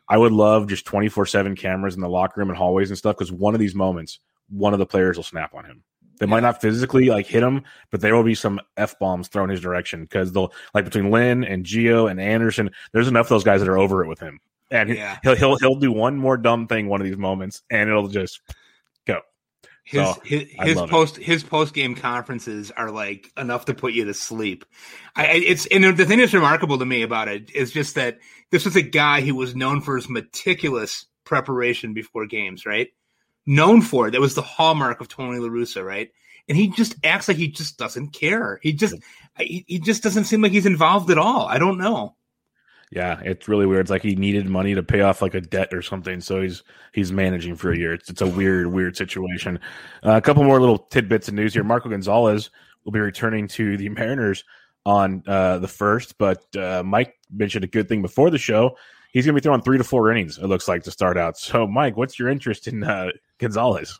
[0.09, 2.97] I would love just twenty four seven cameras in the locker room and hallways and
[2.97, 5.83] stuff because one of these moments, one of the players will snap on him.
[6.19, 9.49] They might not physically like hit him, but there will be some f bombs thrown
[9.49, 12.69] his direction because they'll like between Lynn and Geo and Anderson.
[12.91, 14.39] There's enough of those guys that are over it with him
[14.73, 15.19] and yeah.
[15.23, 18.41] he'll he'll he'll do one more dumb thing one of these moments, and it'll just
[19.05, 19.19] go.
[19.83, 21.23] His so, his, his post it.
[21.23, 24.65] his post game conferences are like enough to put you to sleep.
[25.15, 28.17] I, it's and the thing that's remarkable to me about it is just that
[28.49, 32.89] this was a guy who was known for his meticulous preparation before games, right?
[33.45, 34.11] Known for it.
[34.11, 36.09] That was the hallmark of Tony La Russa, right?
[36.49, 38.59] And he just acts like he just doesn't care.
[38.63, 38.95] He just
[39.37, 41.45] he, he just doesn't seem like he's involved at all.
[41.45, 42.15] I don't know.
[42.93, 43.81] Yeah, it's really weird.
[43.81, 46.61] It's like he needed money to pay off like a debt or something, so he's
[46.91, 47.93] he's managing for a year.
[47.93, 49.59] It's, it's a weird, weird situation.
[50.05, 51.63] Uh, a couple more little tidbits of news here.
[51.63, 52.51] Marco Gonzalez
[52.83, 54.43] will be returning to the Mariners
[54.85, 58.77] on uh, the first, but uh, Mike mentioned a good thing before the show.
[59.11, 60.37] He's going to be throwing three to four innings.
[60.37, 61.37] It looks like to start out.
[61.37, 63.99] So, Mike, what's your interest in uh, Gonzalez?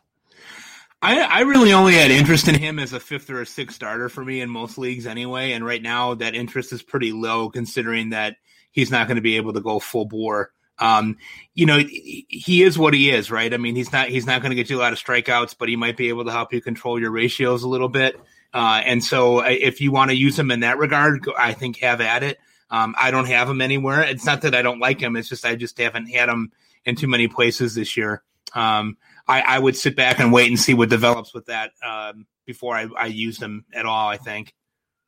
[1.01, 4.07] I, I really only had interest in him as a fifth or a sixth starter
[4.07, 5.53] for me in most leagues anyway.
[5.53, 8.37] And right now, that interest is pretty low considering that
[8.73, 10.51] he's not going to be able to go full bore.
[10.79, 11.17] Um,
[11.53, 13.53] you know, he is what he is, right?
[13.53, 15.69] I mean, he's not he's not going to get you a lot of strikeouts, but
[15.69, 18.19] he might be able to help you control your ratios a little bit.
[18.53, 21.77] Uh, and so, uh, if you want to use him in that regard, I think
[21.77, 22.37] have at it.
[22.69, 24.01] Um, I don't have him anywhere.
[24.01, 26.51] It's not that I don't like him; it's just I just haven't had him
[26.85, 28.23] in too many places this year.
[28.53, 32.27] Um, I, I, would sit back and wait and see what develops with that um,
[32.45, 34.09] before I, I use him at all.
[34.09, 34.53] I think.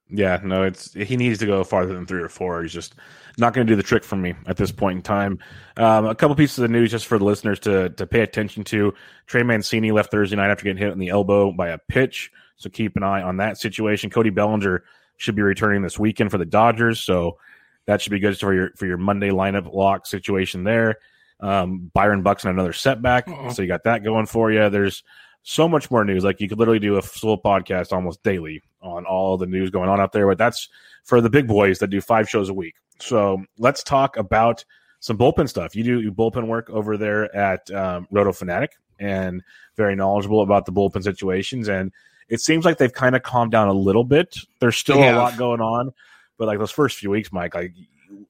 [0.10, 2.62] Yeah, no, it's he needs to go farther than three or four.
[2.62, 2.96] He's just
[3.38, 5.40] not going to do the trick for me at this point in time.
[5.78, 8.94] Um, a couple pieces of news just for the listeners to to pay attention to.
[9.28, 12.70] Trey Mancini left Thursday night after getting hit in the elbow by a pitch, so
[12.70, 14.10] keep an eye on that situation.
[14.10, 14.84] Cody Bellinger
[15.18, 17.38] should be returning this weekend for the Dodgers, so
[17.86, 20.96] that should be good for your for your Monday lineup lock situation there.
[21.40, 24.70] Um, Byron Buxton another setback, uh so you got that going for you.
[24.70, 25.04] There's
[25.44, 26.24] so much more news.
[26.24, 29.90] Like you could literally do a full podcast almost daily on all the news going
[29.90, 30.28] on out there.
[30.28, 30.70] But that's
[31.06, 32.76] for the big boys that do five shows a week.
[33.00, 34.66] So let's talk about
[35.00, 35.76] some bullpen stuff.
[35.76, 39.42] You do bullpen work over there at um, Roto Fanatic and
[39.78, 41.70] very knowledgeable about the bullpen situations.
[41.70, 41.92] And
[42.28, 44.36] it seems like they've kind of calmed down a little bit.
[44.60, 45.94] There's still a lot going on,
[46.38, 47.74] but like those first few weeks, Mike, like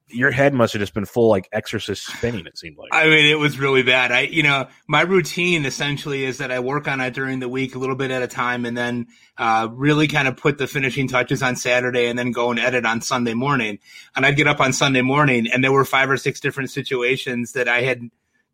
[0.08, 3.26] your head must have just been full like exorcist spinning it seemed like i mean
[3.26, 7.02] it was really bad i you know my routine essentially is that i work on
[7.02, 9.08] it during the week a little bit at a time and then
[9.38, 12.86] uh, really kind of put the finishing touches on saturday and then go and edit
[12.86, 13.80] on sunday morning
[14.16, 17.54] and i'd get up on sunday morning and there were five or six different situations
[17.54, 18.02] that i had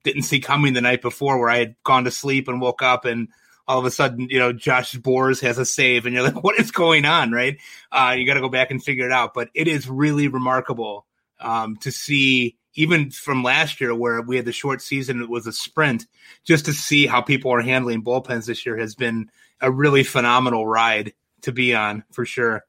[0.04, 3.06] didn't see coming the night before where i had gone to sleep and woke up
[3.06, 3.28] and
[3.68, 6.60] all of a sudden, you know, Josh Sborz has a save, and you're like, what
[6.60, 7.58] is going on, right?
[7.90, 9.34] Uh, you got to go back and figure it out.
[9.34, 11.06] But it is really remarkable
[11.42, 15.48] um, to see even from last year where we had the short season, it was
[15.48, 16.06] a sprint.
[16.44, 20.66] Just to see how people are handling bullpens this year has been a really phenomenal
[20.66, 22.64] ride to be on for sure.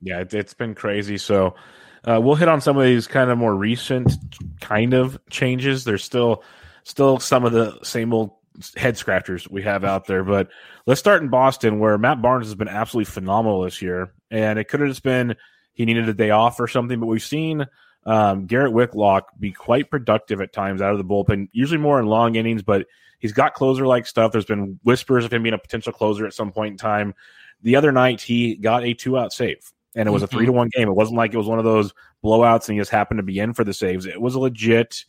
[0.00, 1.18] Yeah, it, has been crazy.
[1.18, 1.56] So
[2.04, 4.12] uh, we'll hit on some of these kind of more recent
[4.60, 5.84] kind of changes.
[5.84, 6.42] There's still
[6.84, 8.32] still some of the same old
[8.76, 10.48] head scratchers we have out there, but
[10.86, 14.64] let's start in Boston where Matt Barnes has been absolutely phenomenal this year, and it
[14.64, 15.36] could have just been
[15.72, 17.66] he needed a day off or something, but we've seen
[18.06, 22.06] um, Garrett Whitlock be quite productive at times out of the bullpen, usually more in
[22.06, 22.86] long innings, but
[23.18, 24.32] he's got closer like stuff.
[24.32, 27.14] There's been whispers of him being a potential closer at some point in time.
[27.62, 30.52] The other night, he got a two out save, and it was a three to
[30.52, 30.88] one game.
[30.88, 31.92] It wasn't like it was one of those
[32.24, 34.06] blowouts and he just happened to be in for the saves.
[34.06, 35.04] It was a legit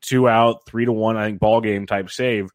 [0.00, 2.50] two out, three to one, I think, ball game type save.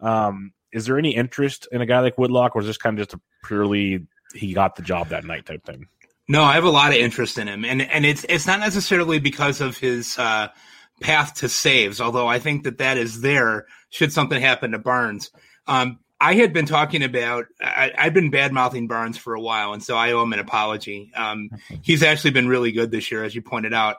[0.00, 3.06] Um, is there any interest in a guy like Whitlock, or is this kind of
[3.06, 5.86] just a purely he got the job that night type thing?
[6.28, 9.18] No, I have a lot of interest in him, and and it's it's not necessarily
[9.18, 10.48] because of his uh,
[11.00, 15.30] path to saves, although I think that that is there should something happen to Barnes.
[15.66, 19.72] Um, I had been talking about, I, had been bad mouthing Barnes for a while,
[19.72, 21.10] and so I owe him an apology.
[21.16, 21.50] Um,
[21.82, 23.96] he's actually been really good this year, as you pointed out.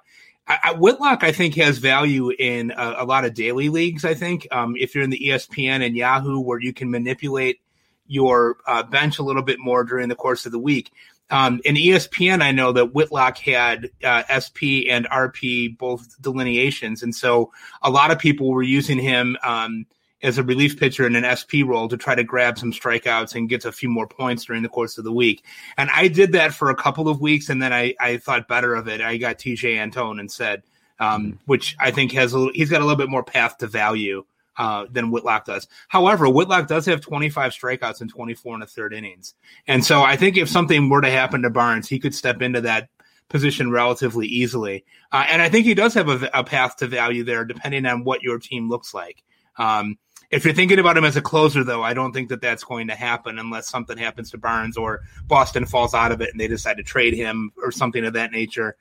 [0.47, 4.05] I, I, Whitlock, I think, has value in a, a lot of daily leagues.
[4.05, 7.59] I think um, if you're in the ESPN and Yahoo, where you can manipulate
[8.07, 10.91] your uh, bench a little bit more during the course of the week.
[11.33, 17.13] Um, in ESPN, I know that Whitlock had uh, SP and RP both delineations, and
[17.13, 19.35] so a lot of people were using him.
[19.43, 19.87] Um,
[20.21, 23.49] as a relief pitcher in an SP role to try to grab some strikeouts and
[23.49, 25.43] get a few more points during the course of the week.
[25.75, 28.73] And I did that for a couple of weeks, and then I, I thought better
[28.73, 29.01] of it.
[29.01, 30.63] I got Tejay Antone instead,
[30.97, 31.35] um, mm-hmm.
[31.45, 34.23] which I think has a little, he's got a little bit more path to value
[34.57, 35.67] uh, than Whitlock does.
[35.87, 39.33] However, Whitlock does have 25 strikeouts and 24 and a third innings.
[39.67, 42.61] And so I think if something were to happen to Barnes, he could step into
[42.61, 42.89] that
[43.29, 44.85] position relatively easily.
[45.11, 48.03] Uh, and I think he does have a, a, path to value there, depending on
[48.03, 49.23] what your team looks like.
[49.57, 49.97] Um,
[50.29, 52.87] if you're thinking about him as a closer, though, I don't think that that's going
[52.87, 56.47] to happen unless something happens to Barnes or Boston falls out of it and they
[56.47, 58.75] decide to trade him or something of that nature.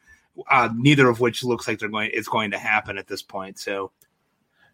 [0.50, 3.58] Uh, neither of which looks like they're going is going to happen at this point.
[3.58, 3.92] So,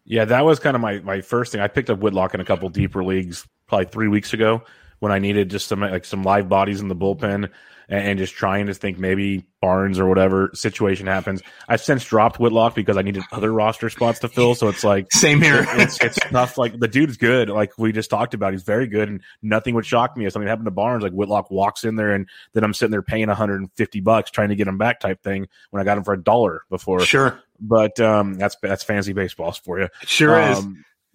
[0.09, 1.61] yeah, that was kind of my my first thing.
[1.61, 4.63] I picked up Whitlock in a couple deeper leagues probably three weeks ago
[4.97, 7.49] when I needed just some like some live bodies in the bullpen
[7.87, 11.41] and, and, just trying to think maybe Barnes or whatever situation happens.
[11.67, 14.55] I've since dropped Whitlock because I needed other roster spots to fill.
[14.55, 15.65] So it's like same here.
[15.69, 16.57] it's, it's tough.
[16.57, 17.49] Like the dude's good.
[17.49, 20.47] Like we just talked about, he's very good, and nothing would shock me if something
[20.47, 21.03] happened to Barnes.
[21.03, 24.55] Like Whitlock walks in there, and then I'm sitting there paying 150 bucks trying to
[24.55, 25.47] get him back, type thing.
[25.69, 27.41] When I got him for a dollar before, sure.
[27.61, 29.89] But um, that's that's fancy baseballs for you.
[30.01, 30.65] It sure um, is.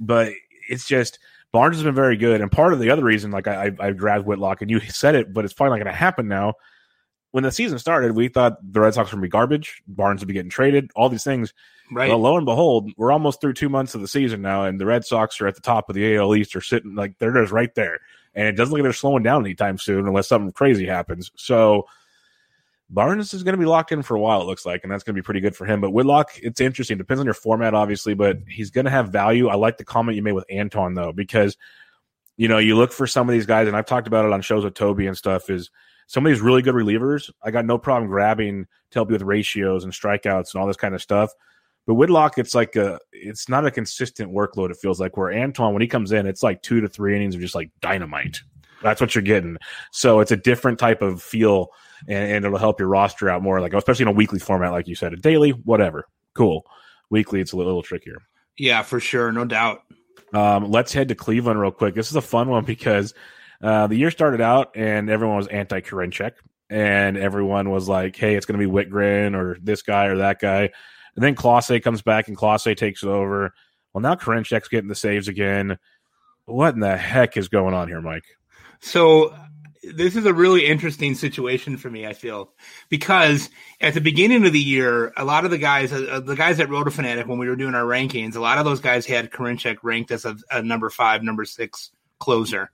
[0.00, 0.32] But
[0.68, 1.18] it's just
[1.54, 3.90] Barnes has been very good, and part of the other reason, like I, I, I
[3.92, 6.54] grabbed Whitlock, and you said it, but it's probably not going to happen now.
[7.30, 9.82] When the season started, we thought the Red Sox were going to be garbage.
[9.86, 10.90] Barnes would be getting traded.
[10.96, 11.54] All these things.
[11.92, 12.08] Right.
[12.08, 14.86] Well, lo and behold, we're almost through two months of the season now, and the
[14.86, 16.56] Red Sox are at the top of the AL East.
[16.56, 18.00] Are sitting like they're just right there,
[18.34, 21.30] and it doesn't look like they're slowing down anytime soon, unless something crazy happens.
[21.36, 21.86] So
[22.94, 25.02] Barnes is going to be locked in for a while, it looks like, and that's
[25.02, 25.80] going to be pretty good for him.
[25.80, 26.96] But Whitlock, it's interesting.
[26.96, 29.48] Depends on your format, obviously, but he's going to have value.
[29.48, 31.58] I like the comment you made with Antone, though, because–
[32.36, 34.42] you know, you look for some of these guys, and I've talked about it on
[34.42, 35.48] shows with Toby and stuff.
[35.48, 35.70] Is
[36.08, 37.30] some of these really good relievers?
[37.44, 40.76] I got no problem grabbing to help you with ratios and strikeouts and all this
[40.76, 41.30] kind of stuff.
[41.86, 44.72] But Whitlock, it's like a, it's not a consistent workload.
[44.72, 47.36] It feels like where Antone, when he comes in, it's like two to three innings
[47.36, 48.42] of just like dynamite.
[48.82, 49.56] That's what you're getting.
[49.92, 51.68] So it's a different type of feel,
[52.08, 53.60] and, and it'll help your roster out more.
[53.60, 56.66] Like especially in a weekly format, like you said, a daily, whatever, cool.
[57.10, 58.18] Weekly, it's a little, little trickier.
[58.56, 59.82] Yeah, for sure, no doubt.
[60.32, 61.94] Um, let's head to Cleveland real quick.
[61.94, 63.14] This is a fun one because
[63.62, 66.32] uh, the year started out and everyone was anti Karinchak,
[66.70, 70.40] and everyone was like, "Hey, it's going to be Wittgren or this guy or that
[70.40, 70.70] guy."
[71.16, 73.54] And then Clase comes back and Clase takes over.
[73.92, 75.78] Well, now Karinchak's getting the saves again.
[76.46, 78.24] What in the heck is going on here, Mike?
[78.80, 79.34] So
[79.92, 82.06] this is a really interesting situation for me.
[82.06, 82.52] I feel
[82.88, 86.58] because at the beginning of the year, a lot of the guys, uh, the guys
[86.58, 89.78] that RotoFanatic, when we were doing our rankings, a lot of those guys had Karinchak
[89.82, 92.70] ranked as a, a number five, number six closer.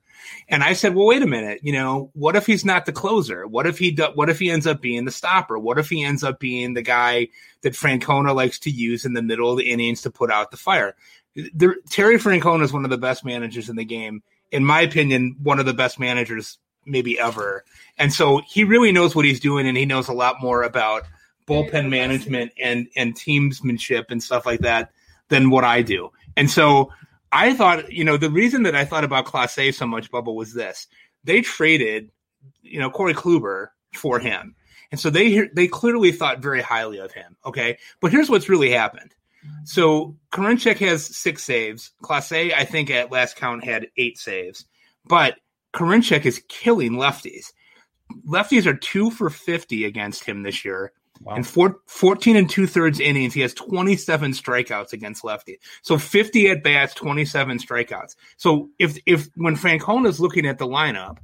[0.47, 1.61] And I said, well, wait a minute.
[1.63, 3.47] You know, what if he's not the closer?
[3.47, 5.57] What if he do, what if he ends up being the stopper?
[5.57, 7.29] What if he ends up being the guy
[7.61, 10.57] that Francona likes to use in the middle of the innings to put out the
[10.57, 10.95] fire?
[11.35, 14.21] The, Terry Francona is one of the best managers in the game.
[14.51, 17.63] In my opinion, one of the best managers maybe ever.
[17.97, 21.03] And so he really knows what he's doing, and he knows a lot more about
[21.47, 24.91] bullpen management and and teamsmanship and stuff like that
[25.29, 26.11] than what I do.
[26.37, 26.91] And so
[27.31, 30.53] I thought, you know, the reason that I thought about Clase so much, Bubba, was
[30.53, 30.87] this:
[31.23, 32.11] they traded,
[32.61, 34.55] you know, Corey Kluber for him,
[34.91, 37.35] and so they they clearly thought very highly of him.
[37.45, 39.13] Okay, but here's what's really happened.
[39.63, 41.91] So Karinchak has six saves.
[42.03, 44.65] Clase, I think at last count had eight saves,
[45.05, 45.35] but
[45.73, 47.53] Karinchak is killing lefties.
[48.27, 50.91] Lefties are two for 50 against him this year.
[51.23, 51.35] Wow.
[51.35, 55.59] And four, 14 and two thirds innings, he has 27 strikeouts against lefty.
[55.83, 58.15] So 50 at bats, 27 strikeouts.
[58.37, 61.17] So if, if when Francona is looking at the lineup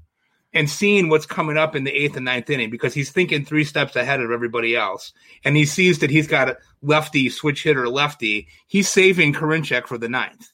[0.54, 3.64] and seeing what's coming up in the eighth and ninth inning, because he's thinking three
[3.64, 7.90] steps ahead of everybody else, and he sees that he's got a lefty switch hitter
[7.90, 10.52] lefty, he's saving Karinchak for the ninth.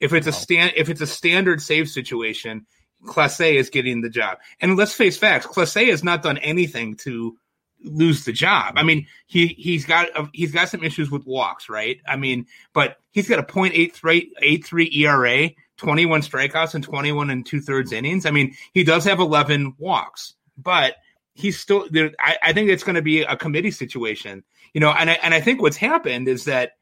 [0.00, 0.30] If it's wow.
[0.30, 2.66] a stand, if it's a standard save situation,
[3.04, 4.38] Clase is getting the job.
[4.60, 7.36] And let's face facts, Clase has not done anything to
[7.84, 8.74] lose the job.
[8.76, 12.00] I mean, he he's got a, he's got some issues with walks, right?
[12.06, 17.92] I mean, but he's got a .83 ERA, 21 strikeouts, and 21 and two thirds
[17.92, 18.26] innings.
[18.26, 20.96] I mean, he does have 11 walks, but
[21.34, 21.88] he's still.
[22.20, 24.44] I, I think it's going to be a committee situation,
[24.74, 24.90] you know.
[24.90, 26.72] And I, and I think what's happened is that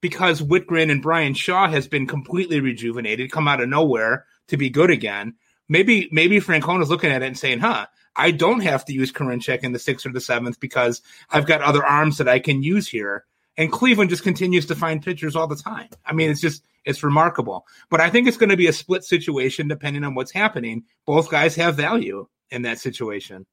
[0.00, 4.70] because Wittgren and Bryan Shaw has been completely rejuvenated, come out of nowhere to be
[4.70, 5.34] good again.
[5.68, 9.60] Maybe maybe Francona's looking at it and saying, "Huh, I don't have to use Karinchak
[9.62, 12.88] in the sixth or the seventh because I've got other arms that I can use
[12.88, 13.24] here."
[13.56, 15.88] And Cleveland just continues to find pitchers all the time.
[16.06, 17.66] I mean, it's just it's remarkable.
[17.90, 20.84] But I think it's going to be a split situation depending on what's happening.
[21.06, 23.46] Both guys have value in that situation.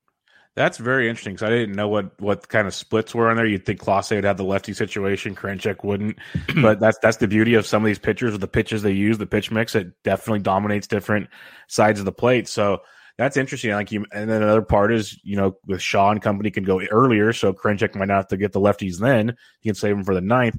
[0.56, 3.46] That's very interesting because I didn't know what what kind of splits were on there.
[3.46, 6.18] You'd think Clase would have the lefty situation, Karinchak wouldn't,
[6.62, 9.18] but that's that's the beauty of some of these pitchers with the pitches they use,
[9.18, 9.76] the pitch mix.
[9.76, 11.28] It definitely dominates different
[11.68, 12.48] sides of the plate.
[12.48, 12.80] So
[13.18, 13.72] that's interesting.
[13.72, 16.82] Like you, and then another part is you know with Shaw and company can go
[16.90, 19.36] earlier, so Karinchak might not have to get the lefties then.
[19.62, 20.58] You can save them for the ninth.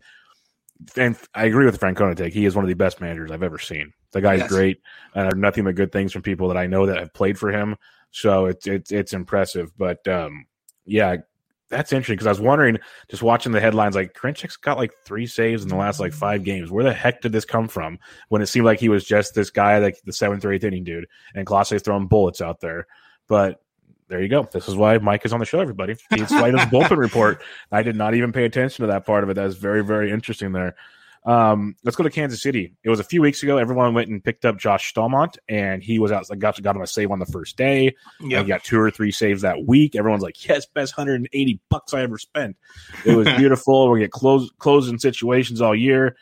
[0.94, 2.34] And I agree with Francona take.
[2.34, 3.94] He is one of the best managers I've ever seen.
[4.12, 4.50] The guy's yes.
[4.50, 4.82] great,
[5.14, 7.50] and I've nothing but good things from people that I know that have played for
[7.50, 7.76] him.
[8.16, 9.76] So it's it's it's impressive.
[9.76, 10.46] But um,
[10.86, 11.16] yeah,
[11.68, 12.78] that's interesting because I was wondering,
[13.10, 16.42] just watching the headlines, like Karinchak's got like three saves in the last like five
[16.42, 16.70] games.
[16.70, 17.98] Where the heck did this come from?
[18.30, 20.82] When it seemed like he was just this guy, like the seventh or eighth inning
[20.82, 22.86] dude, and Clase's throwing bullets out there.
[23.28, 23.60] But
[24.08, 24.48] there you go.
[24.50, 25.96] This is why Mike is on the show, everybody.
[26.08, 27.42] He's his bullpen report.
[27.70, 29.34] I did not even pay attention to that part of it.
[29.34, 30.74] That was very, very interesting there.
[31.26, 32.72] Um, let's go to Kansas City.
[32.84, 33.58] It was a few weeks ago.
[33.58, 36.26] Everyone went and picked up Josh Staumont, and he was out.
[36.38, 37.96] Got got him a save on the first day.
[38.20, 39.96] Yeah, got two or three saves that week.
[39.96, 42.56] Everyone's like, "Yes, best 180 bucks I ever spent."
[43.04, 43.90] It was beautiful.
[43.90, 46.16] we get close closing situations all year,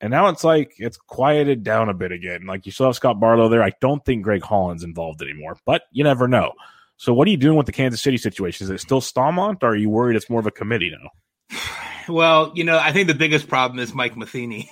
[0.00, 2.46] and now it's like it's quieted down a bit again.
[2.46, 3.64] Like you still have Scott Barlow there.
[3.64, 6.52] I don't think Greg Holland's involved anymore, but you never know.
[6.98, 8.64] So, what are you doing with the Kansas City situation?
[8.64, 11.10] Is it still Staumont, or are you worried it's more of a committee now?
[12.08, 14.70] Well, you know, I think the biggest problem is Mike Matheny.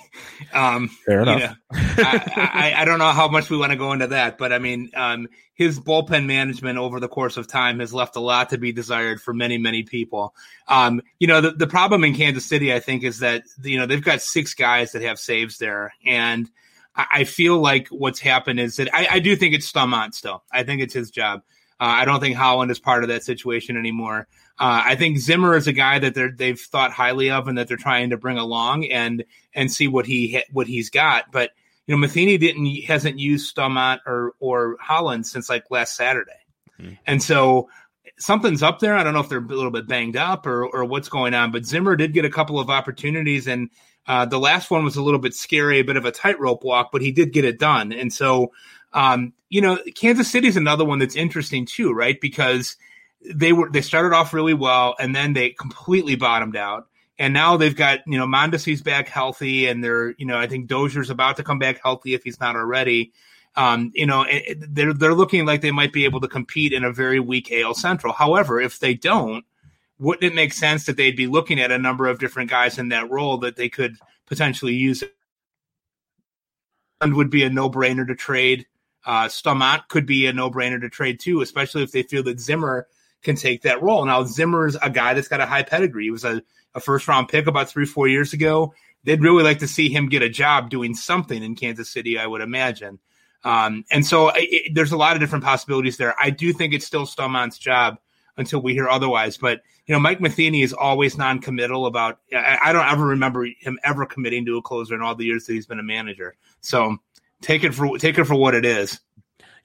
[0.53, 1.39] Um, Fair enough.
[1.39, 4.37] You know, I, I, I, don't know how much we want to go into that,
[4.37, 8.19] but I mean, um, his bullpen management over the course of time has left a
[8.19, 10.35] lot to be desired for many, many people.
[10.67, 13.85] Um, you know, the, the problem in Kansas City, I think, is that, you know,
[13.85, 15.93] they've got six guys that have saves there.
[16.05, 16.49] And
[16.95, 20.43] I, I feel like what's happened is that I, I do think it's Staumont still.
[20.51, 21.43] I think it's his job.
[21.79, 24.27] Uh, I don't think Holland is part of that situation anymore.
[24.57, 27.67] Uh, I think Zimmer is a guy that they're they've thought highly of and that
[27.67, 31.31] they're trying to bring along and and see what he what he's got.
[31.31, 31.51] But
[31.87, 36.31] you know, Matheny didn't hasn't used Staumont or or Holland since like last Saturday,
[36.79, 36.93] mm-hmm.
[37.05, 37.69] and so
[38.17, 38.95] something's up there.
[38.95, 41.51] I don't know if they're a little bit banged up or or what's going on.
[41.51, 43.69] But Zimmer did get a couple of opportunities, and
[44.07, 46.91] uh, the last one was a little bit scary, a bit of a tightrope walk,
[46.91, 47.91] but he did get it done.
[47.91, 48.51] And so,
[48.93, 52.19] um, you know, Kansas City is another one that's interesting too, right?
[52.21, 52.77] Because
[53.33, 56.87] they were they started off really well and then they completely bottomed out.
[57.17, 60.67] And now they've got, you know, Mondesi's back healthy and they're, you know, I think
[60.67, 63.13] Dozier's about to come back healthy if he's not already.
[63.55, 64.25] Um, you know,
[64.57, 67.75] they're they're looking like they might be able to compete in a very weak AL
[67.75, 68.11] Central.
[68.11, 69.45] However, if they don't,
[69.97, 72.89] wouldn't it make sense that they'd be looking at a number of different guys in
[72.89, 73.95] that role that they could
[74.25, 75.03] potentially use?
[76.99, 78.65] And would be a no brainer to trade.
[79.05, 82.39] Uh, Staumont could be a no brainer to trade too, especially if they feel that
[82.39, 82.87] Zimmer
[83.25, 84.05] can take that role.
[84.05, 86.05] Now Zimmer's a guy that's got a high pedigree.
[86.05, 86.41] He was a,
[86.73, 88.73] a first round pick about three, four years ago.
[89.03, 92.25] They'd really like to see him get a job doing something in Kansas City, I
[92.25, 92.99] would imagine.
[93.43, 96.15] Um, and so it, there's a lot of different possibilities there.
[96.19, 97.97] I do think it's still Staumont's job
[98.37, 99.37] until we hear otherwise.
[99.37, 102.19] But you know, Mike Matheny is always non-committal about.
[102.33, 105.45] I, I, don't ever remember him ever committing to a closer in all the years
[105.45, 106.35] that he's been a manager.
[106.61, 106.97] So
[107.41, 108.99] take it for take it for what it is.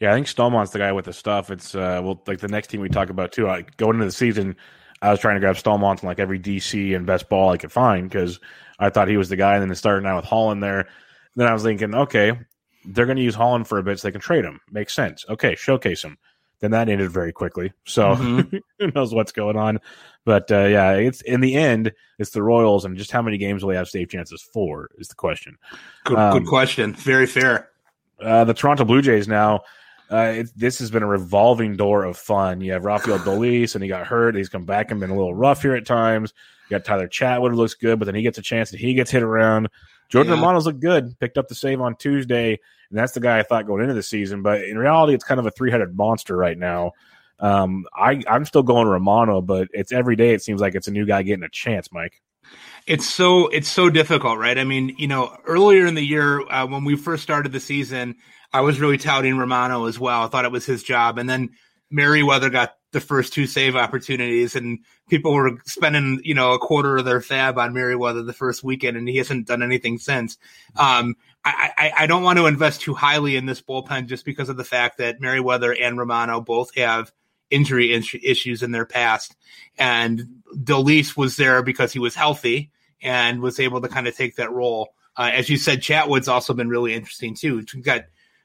[0.00, 1.50] Yeah, I think Staumont's the guy with the stuff.
[1.50, 3.46] It's uh, well, like the next team we talk about too.
[3.46, 4.56] Like going into the season,
[5.02, 7.70] I was trying to grab Staumont in like every DC and best ball I could
[7.72, 8.40] find because
[8.78, 9.54] I thought he was the guy.
[9.54, 10.88] And then it started out with Holland there.
[11.36, 12.32] Then I was thinking, okay,
[12.84, 14.60] they're going to use Holland for a bit so they can trade him.
[14.70, 15.24] Makes sense.
[15.28, 16.16] Okay, showcase him.
[16.60, 17.72] Then that ended very quickly.
[17.84, 18.56] So mm-hmm.
[18.78, 19.80] who knows what's going on?
[20.24, 23.62] But uh, yeah, it's in the end, it's the Royals, and just how many games
[23.62, 25.56] will they have safe chances for is the question.
[26.04, 26.94] Good, um, good question.
[26.94, 27.70] Very fair.
[28.20, 29.62] Uh, the Toronto Blue Jays now
[30.10, 32.60] uh, it, this has been a revolving door of fun.
[32.60, 34.34] You have Rafael Dolis, and he got hurt.
[34.34, 36.32] He's come back and been a little rough here at times.
[36.68, 38.94] You got Tyler Chatwood, who looks good, but then he gets a chance and he
[38.94, 39.68] gets hit around.
[40.08, 40.40] Jordan yeah.
[40.40, 41.18] Romano's look good.
[41.20, 42.58] Picked up the save on Tuesday,
[42.90, 44.42] and that's the guy I thought going into the season.
[44.42, 46.92] But in reality, it's kind of a three headed monster right now.
[47.38, 50.34] Um, I, I'm still going Romano, but it's every day.
[50.34, 52.20] It seems like it's a new guy getting a chance, Mike
[52.86, 54.58] it's so it's so difficult, right?
[54.58, 58.16] I mean, you know, earlier in the year uh, when we first started the season,
[58.52, 60.22] I was really touting Romano as well.
[60.22, 61.18] I thought it was his job.
[61.18, 61.50] And then
[61.90, 66.96] Merryweather got the first two save opportunities, and people were spending, you know, a quarter
[66.96, 70.38] of their FAAB on Merryweather the first weekend, and he hasn't done anything since.
[70.76, 74.48] Um, I, I, I don't want to invest too highly in this bullpen just because
[74.48, 77.12] of the fact that Merryweather and Romano both have
[77.50, 79.36] injury issues in their past.
[79.78, 82.70] And Dolis was there because he was healthy
[83.02, 84.90] and was able to kind of take that role.
[85.16, 87.64] Uh, as you said, Chatwood's also been really interesting too.
[87.74, 88.04] We've got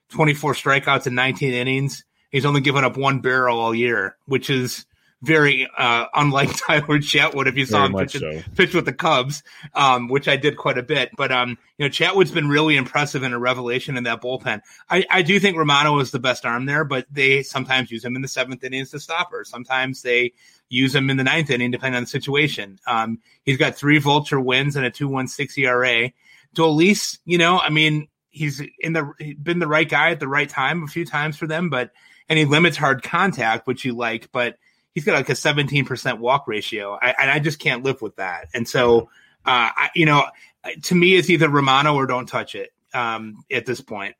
[0.09, 2.03] 24 strikeouts in 19 innings.
[2.31, 4.85] He's only given up one barrel all year, which is
[5.21, 8.41] very uh, unlike Tyler Chatwood if you saw very him pitch, so.
[8.55, 9.43] pitch, with the Cubs,
[9.73, 11.09] um, which I did quite a bit.
[11.17, 14.61] But um, you know, Chatwood's been really impressive and a revelation in that bullpen.
[14.89, 18.15] I, I do think Romano is the best arm there, but they sometimes use him
[18.15, 19.43] in the seventh inning as a stopper.
[19.43, 20.33] Sometimes they
[20.69, 22.79] use him in the ninth inning, depending on the situation.
[22.87, 26.11] Um, he's got three vulture wins and a two one six ERA.
[26.55, 29.11] Dolis, you know, I mean, he's in the
[29.41, 31.91] been the right guy at the right time a few times for them, but
[32.29, 34.57] and he limits hard contact, which you like, but
[34.93, 36.97] he's got like a 17% walk ratio.
[37.01, 38.47] I, and I just can't live with that.
[38.53, 39.09] And so,
[39.45, 40.25] uh, I, you know,
[40.83, 44.15] to me, it's either Romano or don't touch it um, at this point.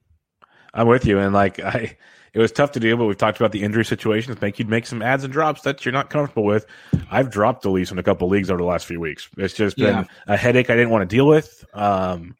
[0.73, 1.17] I'm with you.
[1.17, 1.97] And like, I,
[2.33, 4.39] it was tough to do, but we've talked about the injury situations.
[4.41, 6.65] Make you'd make some ads and drops that you're not comfortable with.
[7.09, 9.29] I've dropped Dolis in a couple leagues over the last few weeks.
[9.37, 10.03] It's just been yeah.
[10.27, 11.65] a headache I didn't want to deal with.
[11.73, 12.35] Um,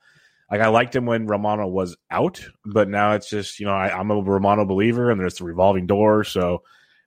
[0.52, 4.00] like I liked him when Romano was out, but now it's just you know I,
[4.00, 6.24] am a Romano believer, and there's the revolving door.
[6.24, 6.64] So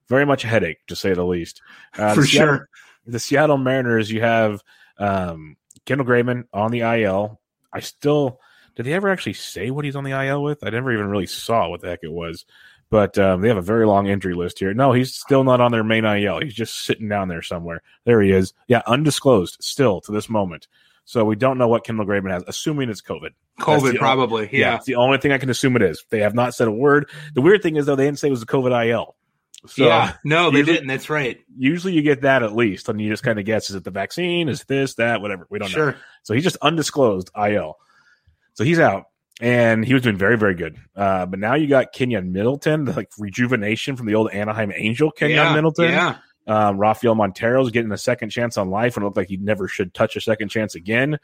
[0.08, 1.62] very much a headache to say the least.
[1.96, 2.68] Uh, For the Seattle, sure.
[3.06, 4.62] The Seattle Mariners, you have
[4.98, 7.40] um, Kendall Graveman on the IL.
[7.72, 8.40] I still
[8.78, 10.62] did he ever actually say what he's on the IL with?
[10.62, 12.44] I never even really saw what the heck it was.
[12.90, 14.72] But um, they have a very long injury list here.
[14.72, 16.38] No, he's still not on their main IL.
[16.38, 17.82] He's just sitting down there somewhere.
[18.04, 18.54] There he is.
[18.68, 20.68] Yeah, undisclosed still to this moment.
[21.08, 23.30] So we don't know what Kendall Graveman has, assuming it's COVID.
[23.60, 24.42] COVID, probably.
[24.42, 24.72] Only, yeah.
[24.72, 24.76] yeah.
[24.76, 26.04] It's the only thing I can assume it is.
[26.10, 27.08] They have not said a word.
[27.32, 29.16] The weird thing is, though, they didn't say it was a COVID IL.
[29.66, 30.88] So yeah, no, they usually, didn't.
[30.88, 31.38] That's right.
[31.56, 33.90] Usually you get that at least, and you just kind of guess: is it the
[33.90, 34.50] vaccine?
[34.50, 35.22] Is this that?
[35.22, 35.46] Whatever.
[35.48, 35.92] We don't sure.
[35.92, 35.98] know.
[36.24, 37.78] So he's just undisclosed IL.
[38.52, 39.06] So he's out,
[39.40, 40.76] and he was doing very, very good.
[40.94, 45.10] Uh, but now you got Keynan Middleton, the like rejuvenation from the old Anaheim Angel,
[45.10, 45.90] Keynan yeah, Middleton.
[45.90, 46.18] Yeah.
[46.48, 49.68] Um, Rafael Montero's getting a second chance on life, and it looked like he never
[49.68, 51.18] should touch a second chance again.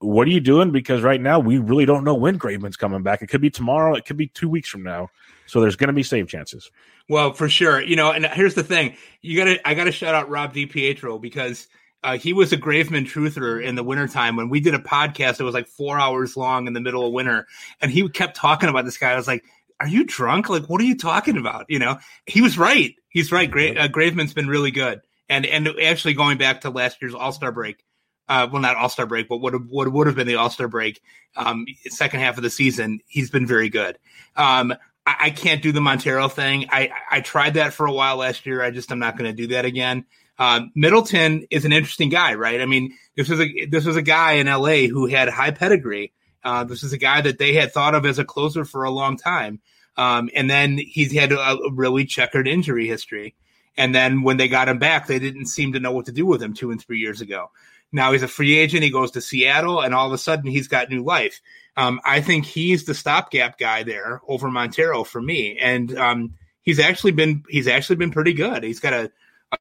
[0.00, 0.72] What are you doing?
[0.72, 3.22] Because right now we really don't know when Graveman's coming back.
[3.22, 3.94] It could be tomorrow.
[3.94, 5.10] It could be two weeks from now.
[5.46, 6.70] So there's going to be save chances.
[7.08, 7.80] Well, for sure.
[7.80, 10.52] You know, and here's the thing: you got to I got to shout out Rob
[10.52, 11.68] DiPietro because
[12.04, 15.40] uh, he was a Graveman truther in the wintertime when we did a podcast.
[15.40, 17.46] It was like four hours long in the middle of winter,
[17.80, 19.12] and he kept talking about this guy.
[19.12, 19.44] I was like,
[19.80, 20.48] "Are you drunk?
[20.48, 22.94] Like, what are you talking about?" You know, he was right.
[23.08, 23.50] He's right.
[23.50, 27.32] Gra- uh, Graveman's been really good, and and actually going back to last year's All
[27.32, 27.84] Star break.
[28.28, 30.68] Uh, well, not All Star break, but what what would have been the All Star
[30.68, 31.00] break,
[31.36, 33.00] um, second half of the season.
[33.06, 33.98] He's been very good.
[34.36, 34.74] Um,
[35.06, 36.66] I, I can't do the Montero thing.
[36.70, 38.62] I, I tried that for a while last year.
[38.62, 40.04] I just I'm not going to do that again.
[40.38, 42.60] Um, Middleton is an interesting guy, right?
[42.60, 46.12] I mean, this was a this was a guy in LA who had high pedigree.
[46.48, 48.90] Uh, this is a guy that they had thought of as a closer for a
[48.90, 49.60] long time,
[49.98, 53.34] um, and then he's had a, really checkered injury history.
[53.76, 56.24] And then when they got him back, they didn't seem to know what to do
[56.24, 57.50] with him two and three years ago.
[57.92, 58.82] Now he's a free agent.
[58.82, 61.42] He goes to Seattle, and all of a sudden he's got new life.
[61.76, 66.80] Um, I think he's the stopgap guy there over Montero for me, and um, he's
[66.80, 68.62] actually been he's actually been pretty good.
[68.62, 69.12] He's got a,
[69.52, 69.58] a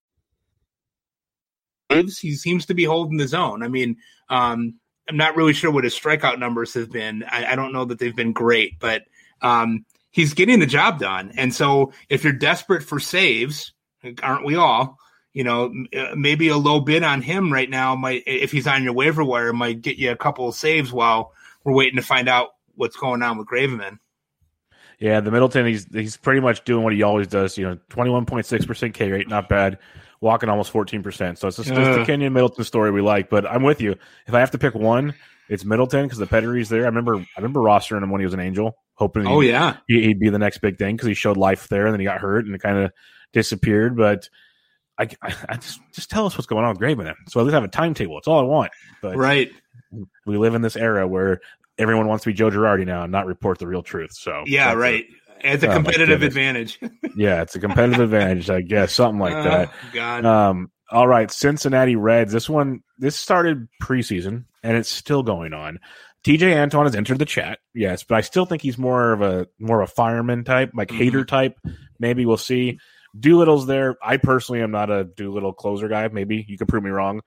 [2.03, 3.61] he seems to be holding the zone.
[3.61, 3.97] I mean,
[4.29, 4.75] um,
[5.07, 7.23] I'm not really sure what his strikeout numbers have been.
[7.23, 9.03] I, I don't know that they've been great, but
[9.41, 11.31] um, he's getting the job done.
[11.37, 13.73] And so, if you're desperate for saves,
[14.21, 14.97] aren't we all?
[15.33, 18.83] You know, uh, maybe a low bid on him right now might, if he's on
[18.83, 21.31] your waiver wire, might get you a couple of saves while
[21.63, 23.99] we're waiting to find out what's going on with Graveman.
[24.99, 27.55] Yeah, the Middleton, he's he's pretty much doing what he always does.
[27.57, 29.77] You know, twenty one point six percent K rate, not bad.
[30.21, 31.37] Walking almost fourteen percent.
[31.37, 33.29] So it's just, just the Keynan Middleton story we like.
[33.29, 33.95] But I'm with you.
[34.25, 35.13] If I have to pick one,
[35.49, 36.83] it's Middleton because the pedigree's there.
[36.83, 39.27] I remember I remember rostering him when he was an Angel, hoping.
[39.27, 41.93] Oh yeah, he, would be the next big thing because he showed life there, and
[41.93, 42.91] then he got hurt and it kind of
[43.31, 43.95] disappeared.
[43.95, 44.29] But
[44.97, 47.13] I, I, I, just just tell us what's going on with Graveman.
[47.27, 48.17] So at least have a timetable.
[48.17, 48.71] It's all I want.
[49.01, 49.51] But right
[50.25, 51.39] we live in this era where
[51.77, 54.13] everyone wants to be Joe Girardi now and not report the real truth.
[54.13, 55.05] So yeah, right.
[55.41, 56.79] It's a oh, competitive advantage.
[57.15, 59.69] yeah, it's a competitive advantage, I guess, something like that.
[59.69, 60.25] Oh, God.
[60.25, 62.31] Um, all right, Cincinnati Reds.
[62.31, 65.79] This one, this started preseason and it's still going on.
[66.23, 69.47] Tejay Antone has entered the chat, yes, but I still think he's more of a
[69.59, 71.17] more of a fireman type, like mm-hmm.
[71.17, 71.57] Hader type.
[71.99, 72.79] Maybe we'll see.
[73.17, 73.95] Doolittle's there.
[74.03, 76.07] I personally am not a Doolittle closer guy.
[76.09, 77.21] Maybe you can prove me wrong.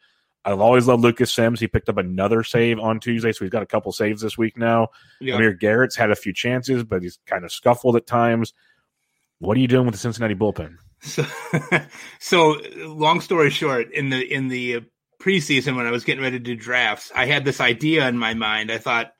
[0.45, 1.61] I've always loved Lucas Sims.
[1.61, 4.57] He picked up another save on Tuesday, so he's got a couple saves this week
[4.57, 4.88] now.
[5.20, 5.34] Yeah.
[5.34, 8.55] Amir Garrett's had a few chances, but he's kind of scuffled at times.
[9.38, 10.76] What are you doing with the Cincinnati bullpen?
[11.01, 11.24] So,
[12.20, 14.82] so long story short, in the in the
[15.20, 18.34] preseason when I was getting ready to do drafts, I had this idea in my
[18.34, 18.72] mind.
[18.72, 19.12] I thought,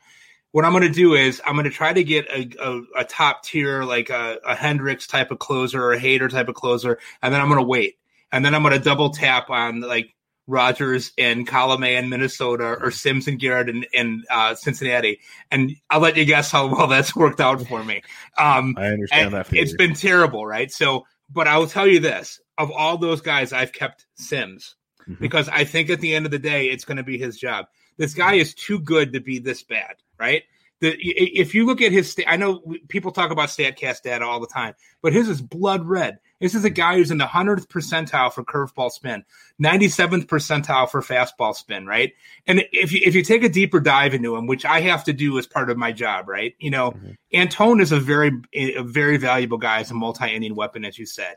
[0.53, 3.05] what I'm going to do is I'm going to try to get a, a, a
[3.05, 6.99] top tier, like a, a Hendriks type of closer or a Hader type of closer,
[7.23, 7.99] and then I'm going to wait,
[8.33, 10.15] and then I'm going to double tap on like
[10.51, 15.21] Rogers and Colomé in Minnesota or Sims and Garrett in, in uh, Cincinnati.
[15.51, 18.03] And I'll let you guess how well that's worked out for me.
[18.39, 19.53] Um, I understand that.
[19.53, 20.71] It's been terrible, right?
[20.71, 24.75] So, but I will tell you this of all those guys, I've kept Sims
[25.09, 25.23] mm-hmm.
[25.23, 27.67] because I think at the end of the day, it's going to be his job.
[27.97, 30.43] This guy is too good to be this bad, right?
[30.81, 34.47] The, if you look at his, I know people talk about Statcast data all the
[34.47, 36.19] time, but his is blood red.
[36.41, 39.25] This is a guy who's in the hundredth percentile for curveball spin,
[39.59, 42.13] ninety seventh percentile for fastball spin, right?
[42.47, 45.13] And if you if you take a deeper dive into him, which I have to
[45.13, 46.55] do as part of my job, right?
[46.59, 47.11] You know, mm-hmm.
[47.35, 51.07] Antone is a very a very valuable guy as a multi inning weapon, as you
[51.07, 51.37] said.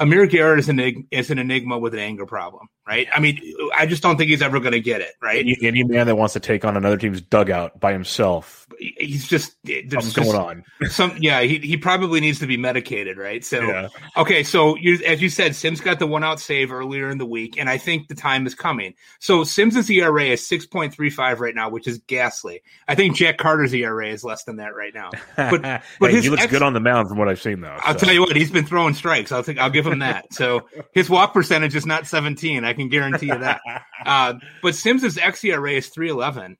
[0.00, 3.06] Amir Garrett is an is an enigma with an anger problem, right?
[3.14, 3.40] I mean,
[3.76, 5.38] I just don't think he's ever going to get it, right?
[5.38, 9.56] Any, any, man that wants to take on another team's dugout by himself, he's just
[9.62, 10.64] there's going on.
[10.90, 13.44] Some, yeah, he he probably needs to be medicated, right?
[13.44, 13.88] So, yeah.
[14.16, 17.26] okay, so you, as you said, Sims got the one out save earlier in the
[17.26, 18.94] week, and I think the time is coming.
[19.20, 22.60] So Sims's ERA is six point three five right now, which is ghastly.
[22.88, 25.10] I think Jack Carter's ERA is less than that right now.
[25.50, 27.76] But but hey, he looks ex- good on the mound from what I've seen, though.
[27.80, 29.32] I'll tell you what, he's been throwing strikes.
[29.32, 30.32] I'll think I'll give him that.
[30.32, 32.64] So his walk percentage is not seventeen.
[32.64, 33.60] I can guarantee you that.
[34.04, 36.56] Uh, but Sims's xERA is three eleven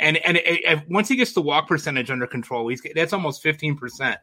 [0.00, 3.42] and and it, it, once he gets the walk percentage under control, he's that's almost
[3.42, 4.18] fifteen percent.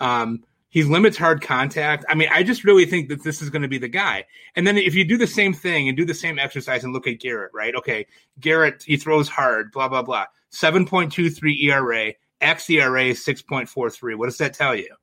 [0.00, 2.04] Um, he limits hard contact.
[2.08, 4.26] I mean, I just really think that this is going to be the guy.
[4.54, 7.06] And then if you do the same thing and do the same exercise and look
[7.06, 7.74] at Garrett, right?
[7.74, 8.06] Okay,
[8.38, 10.26] Garrett he throws hard, blah blah blah.
[10.50, 14.14] Seven point two three ERA, xERA is six point four three.
[14.14, 14.94] What does that tell you?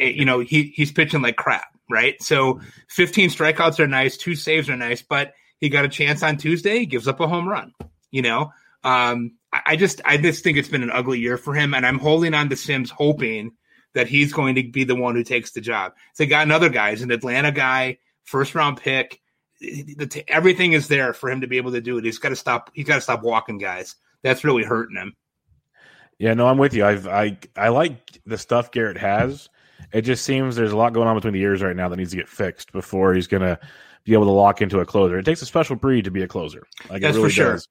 [0.00, 2.20] It, you know, he he's pitching like crap, right?
[2.22, 6.38] So fifteen strikeouts are nice, two saves are nice, but he got a chance on
[6.38, 7.74] Tuesday, he gives up a home run.
[8.10, 11.74] You know, um, I just I just think it's been an ugly year for him,
[11.74, 13.52] and I'm holding on to Sims, hoping
[13.94, 15.92] that he's going to be the one who takes the job.
[16.16, 19.20] They got another guy, he's an Atlanta guy, first round pick.
[20.28, 22.04] Everything is there for him to be able to do it.
[22.04, 22.70] He's got to stop.
[22.72, 23.96] He's got to stop walking guys.
[24.22, 25.14] That's really hurting him.
[26.18, 26.84] Yeah, no, I'm with you.
[26.84, 29.48] I've, I I like the stuff Garrett has.
[29.92, 32.10] It just seems there's a lot going on between the ears right now that needs
[32.10, 33.58] to get fixed before he's gonna
[34.04, 35.18] be able to lock into a closer.
[35.18, 36.66] It takes a special breed to be a closer.
[36.88, 37.52] Like That's really for sure.
[37.52, 37.68] Does.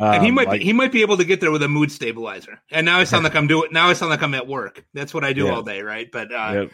[0.00, 1.68] Um, and he might like, be, he might be able to get there with a
[1.68, 2.60] mood stabilizer.
[2.70, 4.84] And now I sound like I'm doing now I sound like I'm at work.
[4.94, 5.54] That's what I do yeah.
[5.54, 6.10] all day, right?
[6.10, 6.70] But uh, yep.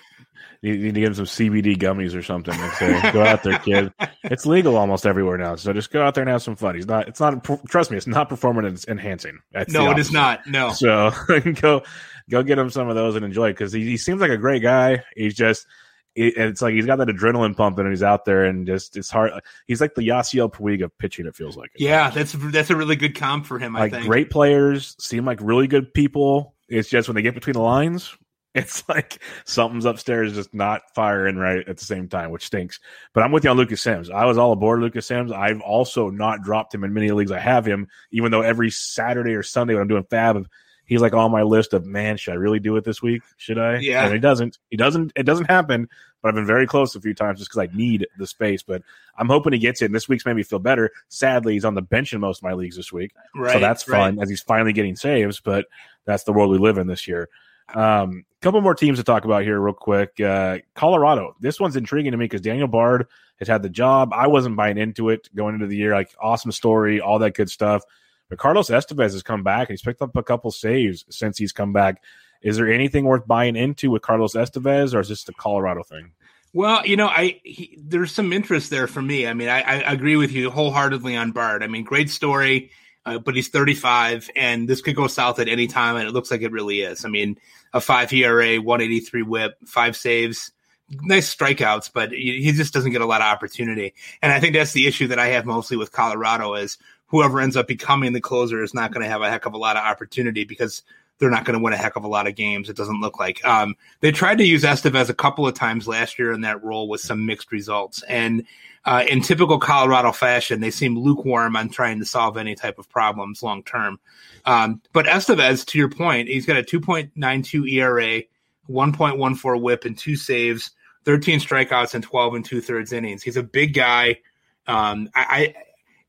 [0.61, 2.55] you need to get him some CBD gummies or something.
[2.73, 3.93] Say, go out there, kid.
[4.27, 6.75] It's legal almost everywhere now, so just go out there and have some fun.
[6.75, 7.09] He's not.
[7.09, 7.45] It's not.
[7.69, 9.41] Trust me, it's not performance enhancing.
[9.53, 10.47] That's no, it is not.
[10.47, 10.73] No.
[10.73, 11.13] So
[11.61, 11.83] go
[12.31, 14.63] go get him some of those and enjoy because he, he seems like a great
[14.63, 15.05] guy.
[15.15, 15.67] He's just
[16.15, 19.11] it, it's like he's got that adrenaline pumping and he's out there and just it's
[19.11, 19.33] hard.
[19.67, 21.27] He's like the Yasiel Puig of pitching.
[21.27, 21.71] It feels like.
[21.77, 23.75] Yeah, that's that's a really good comp for him.
[23.75, 26.55] Like I think great players seem like really good people.
[26.69, 28.17] It's just when they get between the lines,
[28.55, 32.79] it's like something's upstairs just not firing right at the same time, which stinks.
[33.13, 34.11] But I'm with you on Lucas Sims.
[34.11, 35.33] I was all aboard Lucas Sims.
[35.33, 37.33] I've also not dropped him in many leagues.
[37.33, 40.47] I have him, even though every Saturday or Sunday when I'm doing FAAB,
[40.87, 43.23] he's like on my list of man, should I really do it this week?
[43.37, 43.79] Should I?
[43.79, 44.05] Yeah.
[44.05, 44.59] And he doesn't.
[44.71, 45.13] He doesn't.
[45.17, 45.89] It doesn't happen.
[46.23, 48.63] But I've been very close a few times just because I need the space.
[48.63, 48.83] But
[49.19, 49.87] I'm hoping he gets it.
[49.87, 50.91] And this week's made me feel better.
[51.09, 53.83] Sadly, he's on the bench in most of my leagues this week, right, so that's
[53.83, 54.23] fun right.
[54.23, 55.41] as he's finally getting saves.
[55.41, 55.67] But
[56.05, 57.29] that's the world we live in this year.
[57.75, 60.21] Um, couple more teams to talk about here, real quick.
[60.21, 61.35] Uh, Colorado.
[61.41, 63.07] This one's intriguing to me because Daniel Bard
[63.39, 64.13] has had the job.
[64.13, 65.95] I wasn't buying into it going into the year.
[65.95, 67.83] Like awesome story, all that good stuff.
[68.29, 71.53] But Carlos Estevez has come back and he's picked up a couple saves since he's
[71.53, 72.03] come back.
[72.43, 76.13] Is there anything worth buying into with Carlos Estevez, or is this the Colorado thing?
[76.53, 79.27] Well, you know, I he, there's some interest there for me.
[79.27, 81.65] I mean, I, I, agree with you wholeheartedly on Bard.
[81.65, 82.71] I mean, great story,
[83.05, 86.31] uh, but he's 35, and this could go south at any time, and it looks
[86.31, 87.05] like it really is.
[87.05, 87.39] I mean,
[87.73, 90.53] a five ERA, 183 WHIP, five saves,
[90.91, 93.95] nice strikeouts, but he just doesn't get a lot of opportunity.
[94.23, 96.79] And I think that's the issue that I have mostly with Colorado is
[97.15, 99.57] whoever ends up becoming the closer is not going to have a heck of a
[99.57, 100.83] lot of opportunity because
[101.21, 102.69] they're not going to win a heck of a lot of games.
[102.69, 103.45] It doesn't look like.
[103.45, 106.89] Um, they tried to use Estevez a couple of times last year in that role
[106.89, 108.03] with some mixed results.
[108.09, 108.45] And
[108.85, 112.89] uh, in typical Colorado fashion, they seem lukewarm on trying to solve any type of
[112.89, 114.01] problems long term.
[114.45, 118.23] Um, but Estevez, to your point, he's got a 2.92 ERA,
[118.69, 120.73] 1.14 whip, and two saves,
[121.05, 123.23] 13 strikeouts, and 12 and two thirds innings.
[123.23, 124.19] He's a big guy.
[124.67, 125.55] Um, I,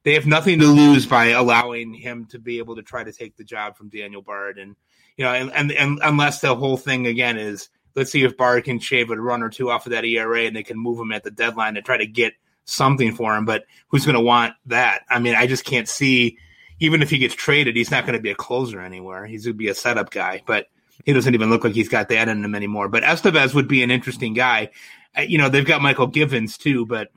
[0.05, 3.35] they have nothing to lose by allowing him to be able to try to take
[3.35, 4.59] the job from Daniel Bard.
[4.59, 4.75] And,
[5.17, 8.65] you know, and, and, and unless the whole thing again is let's see if Bard
[8.65, 11.11] can shave a run or two off of that ERA and they can move him
[11.11, 12.33] at the deadline to try to get
[12.65, 13.45] something for him.
[13.45, 15.01] But who's going to want that?
[15.09, 16.37] I mean, I just can't see,
[16.79, 19.25] even if he gets traded, he's not going to be a closer anywhere.
[19.25, 20.67] He's going to be a setup guy, but
[21.03, 22.89] he doesn't even look like he's got that in him anymore.
[22.89, 24.69] But Estevez would be an interesting guy.
[25.17, 27.09] You know, they've got Michael Givens too, but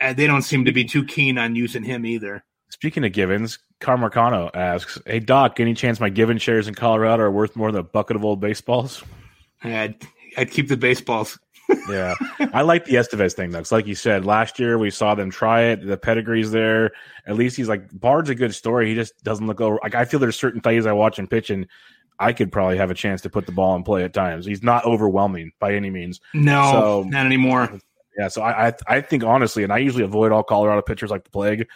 [0.00, 2.44] and they don't seem to be too keen on using him either.
[2.70, 7.30] Speaking of Givens, Carmarcano asks, "Hey Doc, any chance my Given shares in Colorado are
[7.30, 9.02] worth more than a bucket of old baseballs?"
[9.62, 9.96] I'd,
[10.36, 11.38] I'd keep the baseballs.
[11.90, 12.14] yeah,
[12.54, 13.58] I like the Estevez thing though.
[13.58, 15.86] Cause like you said, last year we saw them try it.
[15.86, 16.92] The pedigree's there.
[17.26, 18.88] At least he's like Bard's a good story.
[18.88, 19.78] He just doesn't look over.
[19.82, 21.66] Like I feel there's certain things I watch him pitch and
[22.18, 24.44] I could probably have a chance to put the ball in play at times.
[24.44, 26.20] He's not overwhelming by any means.
[26.34, 27.78] No, so, not anymore.
[28.18, 31.24] Yeah, so I, I I think honestly, and I usually avoid all Colorado pitchers like
[31.24, 31.68] the plague.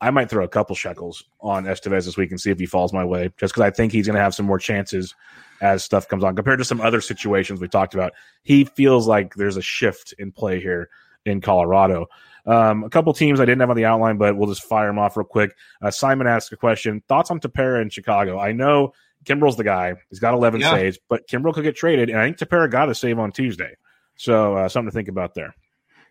[0.00, 2.92] I might throw a couple shekels on Estevez this week and see if he falls
[2.92, 5.14] my way, just because I think he's going to have some more chances
[5.60, 8.12] as stuff comes on compared to some other situations we talked about.
[8.42, 10.88] He feels like there's a shift in play here
[11.26, 12.06] in Colorado.
[12.46, 14.98] Um, a couple teams I didn't have on the outline, but we'll just fire them
[14.98, 15.54] off real quick.
[15.82, 18.38] Uh, Simon asked a question: Thoughts on Tepera in Chicago?
[18.38, 20.70] I know Kimbrel's the guy; he's got 11 yeah.
[20.70, 23.76] saves, but Kimbrel could get traded, and I think Tepera got a save on Tuesday.
[24.16, 25.54] So uh, something to think about there.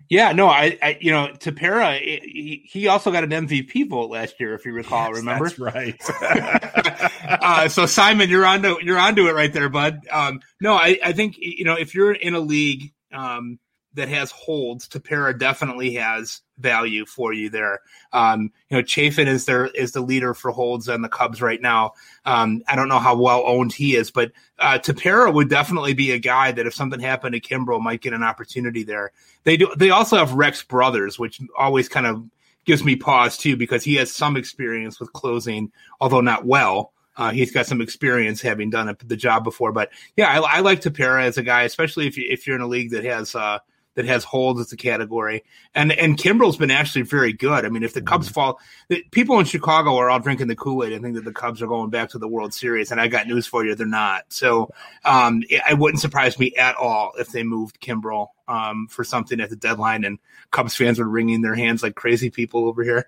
[0.09, 4.39] Yeah, no, I, I you know, Tepera, he, he, also got an MVP vote last
[4.39, 5.09] year, if you recall.
[5.09, 5.49] Yes, remember?
[5.49, 6.01] That's right.
[7.43, 9.99] uh, so Simon, you're onto you're onto it right there, bud.
[10.11, 13.59] Um, no, I, I think you know if you're in a league um,
[13.93, 17.79] that has holds, Tepera definitely has value for you there.
[18.13, 21.61] Um, you know, Chafin is there is the leader for holds on the Cubs right
[21.61, 21.93] now.
[22.25, 26.11] Um, I don't know how well owned he is, but uh, Tepera would definitely be
[26.11, 29.11] a guy that if something happened to Kimbrel might get an opportunity there.
[29.43, 29.73] They do.
[29.75, 32.23] They also have Rex Brothers, which always kind of
[32.65, 36.93] gives me pause too because he has some experience with closing, although not well.
[37.17, 40.79] Uh, he's got some experience having done the job before, but yeah, I, I like
[40.79, 43.59] Tepera as a guy, especially if you if you're in a league that has uh,
[43.99, 45.43] that has holds as a category.
[45.75, 47.65] And and Kimbrel's been actually very good.
[47.65, 48.33] I mean, if the Cubs mm-hmm.
[48.33, 51.33] fall, the, people in Chicago are all drinking the Kool Aid and think that the
[51.33, 52.91] Cubs are going back to the World Series.
[52.91, 54.23] And I got news for you, they're not.
[54.29, 54.69] So
[55.03, 59.41] um, it, it, wouldn't surprise me at all if they moved Kimbrel um, for something
[59.41, 60.17] at the deadline and
[60.49, 63.05] Cubs fans were wringing their hands like crazy people over here.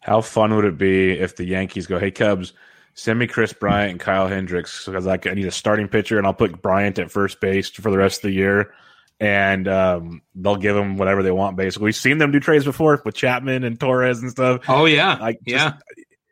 [0.00, 2.52] How fun would it be if the Yankees go, "Hey Cubs"?
[2.94, 6.34] send me Kris Bryant and Kyle Hendricks because I need a starting pitcher and I'll
[6.34, 8.74] put Bryant at first base for the rest of the year
[9.22, 11.56] and um, they'll give them whatever they want.
[11.56, 14.62] Basically, we've seen them do trades before with Chapman and Torres and stuff.
[14.68, 15.74] Oh yeah, like yeah.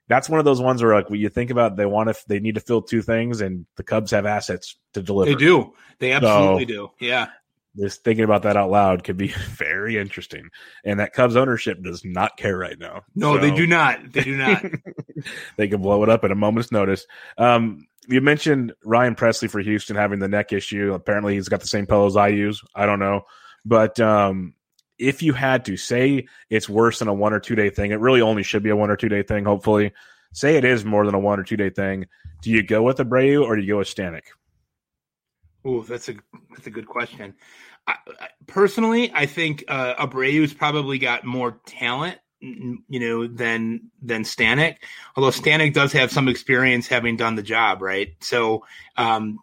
[0.08, 2.40] That's one of those ones where like when you think about they want to they
[2.40, 5.30] need to fill two things and the Cubs have assets to deliver.
[5.30, 5.72] They do.
[6.00, 6.90] They absolutely so, do.
[6.98, 7.28] Yeah.
[7.78, 10.48] Just thinking about that out loud could be very interesting.
[10.84, 13.02] And that Cubs ownership does not care right now.
[13.14, 14.12] No, so, they do not.
[14.12, 14.64] They do not.
[15.56, 17.06] they can blow it up at a moment's notice.
[17.38, 20.92] Um, you mentioned Ryan Pressly for Houston having the neck issue.
[20.92, 22.62] Apparently, he's got the same pillows I use.
[22.74, 23.22] I don't know,
[23.64, 24.54] but um,
[24.98, 28.00] if you had to say it's worse than a one or two day thing, it
[28.00, 29.44] really only should be a one or two day thing.
[29.44, 29.92] Hopefully,
[30.32, 32.06] say it is more than a one or two day thing.
[32.42, 34.24] Do you go with Abreu or do you go with Stanek?
[35.64, 36.14] Oh, that's a
[36.50, 37.34] that's a good question.
[37.86, 44.22] I, I, personally, I think uh, Abreu's probably got more talent you know, than than
[44.24, 44.76] Stanek.
[45.16, 48.14] Although Stanek does have some experience having done the job, right?
[48.20, 48.64] So,
[48.96, 49.38] um,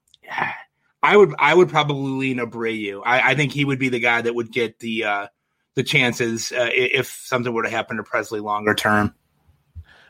[1.03, 3.01] I would I would probably lean Abreu.
[3.05, 5.27] I, I think he would be the guy that would get the uh,
[5.75, 9.13] the chances uh, if something were to happen to Pressly longer term.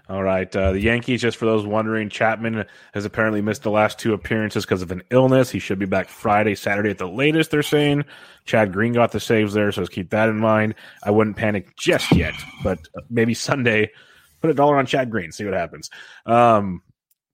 [0.10, 0.54] All right.
[0.56, 4.66] Uh, the Yankees, just for those wondering, Chapman has apparently missed the last two appearances
[4.66, 5.50] because of an illness.
[5.50, 8.06] He should be back Friday, Saturday at the latest, they're saying.
[8.46, 10.76] Chad Green got the saves there, so keep that in mind.
[11.04, 12.34] I wouldn't panic just yet,
[12.64, 12.80] but
[13.10, 13.92] maybe Sunday,
[14.40, 15.90] put a dollar on Chad Green, see what happens.
[16.26, 16.82] Um,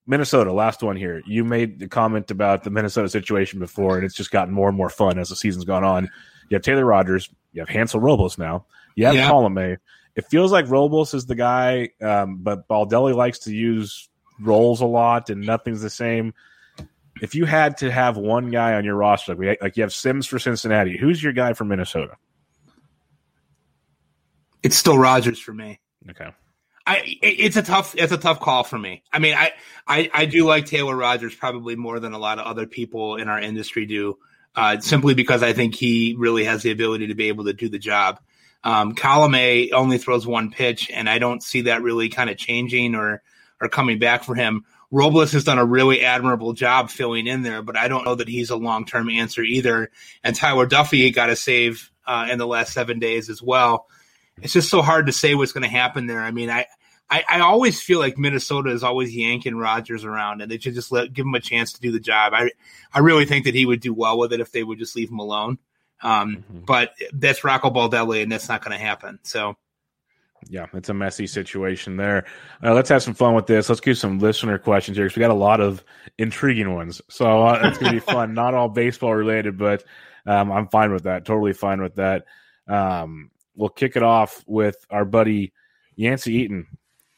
[0.07, 1.21] Minnesota, last one here.
[1.27, 4.77] You made the comment about the Minnesota situation before, and it's just gotten more and
[4.77, 6.09] more fun as the season's gone on.
[6.49, 8.65] You have Taylor Rogers, you have Hansel Robles now,
[8.95, 9.29] you have yeah.
[9.29, 9.77] Colome
[10.15, 14.09] it feels like Robles is the guy, um, but Baldelli likes to use
[14.39, 16.33] roles a lot, and nothing's the same.
[17.21, 20.27] If you had to have one guy on your roster, like, like you have Sims
[20.27, 22.15] for Cincinnati, who's your guy from Minnesota?
[24.61, 25.79] It's still Rogers for me.
[26.09, 26.29] Okay.
[26.85, 29.03] I it's a tough it's a tough call for me.
[29.11, 29.51] I mean, I
[29.87, 33.29] I, I do like Taylor Rogers probably more than a lot of other people in
[33.29, 34.17] our industry do,
[34.55, 37.69] uh, simply because I think he really has the ability to be able to do
[37.69, 38.19] the job.
[38.63, 42.95] Um, Colome only throws one pitch, and I don't see that really kind of changing
[42.95, 43.21] or
[43.61, 44.65] or coming back for him.
[44.91, 48.27] Robles has done a really admirable job filling in there, but I don't know that
[48.27, 49.89] he's a long term answer either.
[50.23, 53.87] And Tyler Duffey got a save uh, in the last seven days as well.
[54.41, 56.21] It's just so hard to say what's going to happen there.
[56.21, 56.67] I mean, I,
[57.09, 60.91] I, I always feel like Minnesota is always yanking Rogers around, and they should just
[60.91, 62.33] let give him a chance to do the job.
[62.35, 62.51] I
[62.93, 65.09] I really think that he would do well with it if they would just leave
[65.09, 65.57] him alone.
[66.03, 66.59] Um, mm-hmm.
[66.65, 69.19] But that's Rocco Baldelli, and that's not going to happen.
[69.23, 69.55] So,
[70.49, 72.25] yeah, it's a messy situation there.
[72.61, 73.69] Uh, let's have some fun with this.
[73.69, 75.83] Let's do some listener questions here because we got a lot of
[76.17, 77.01] intriguing ones.
[77.09, 78.33] So uh, it's going to be fun.
[78.33, 79.83] Not all baseball related, but
[80.25, 81.25] um, I'm fine with that.
[81.25, 82.25] Totally fine with that.
[82.67, 85.53] Um, we'll kick it off with our buddy
[85.95, 86.67] Yancey Eaton.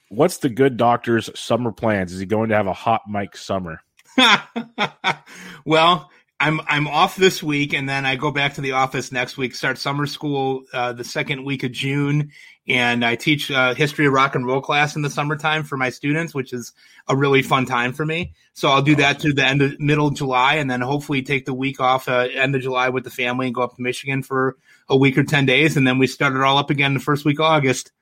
[0.09, 2.13] What's the good doctor's summer plans?
[2.13, 3.81] Is he going to have a hot mic summer?
[5.65, 9.38] well, I'm I'm off this week, and then I go back to the office next
[9.38, 9.55] week.
[9.55, 12.31] Start summer school uh, the second week of June,
[12.67, 15.89] and I teach uh, history of rock and roll class in the summertime for my
[15.89, 16.73] students, which is
[17.07, 18.33] a really fun time for me.
[18.53, 21.45] So I'll do that to the end of middle of July, and then hopefully take
[21.45, 24.21] the week off uh, end of July with the family and go up to Michigan
[24.21, 24.57] for
[24.89, 27.23] a week or ten days, and then we start it all up again the first
[27.23, 27.93] week of August.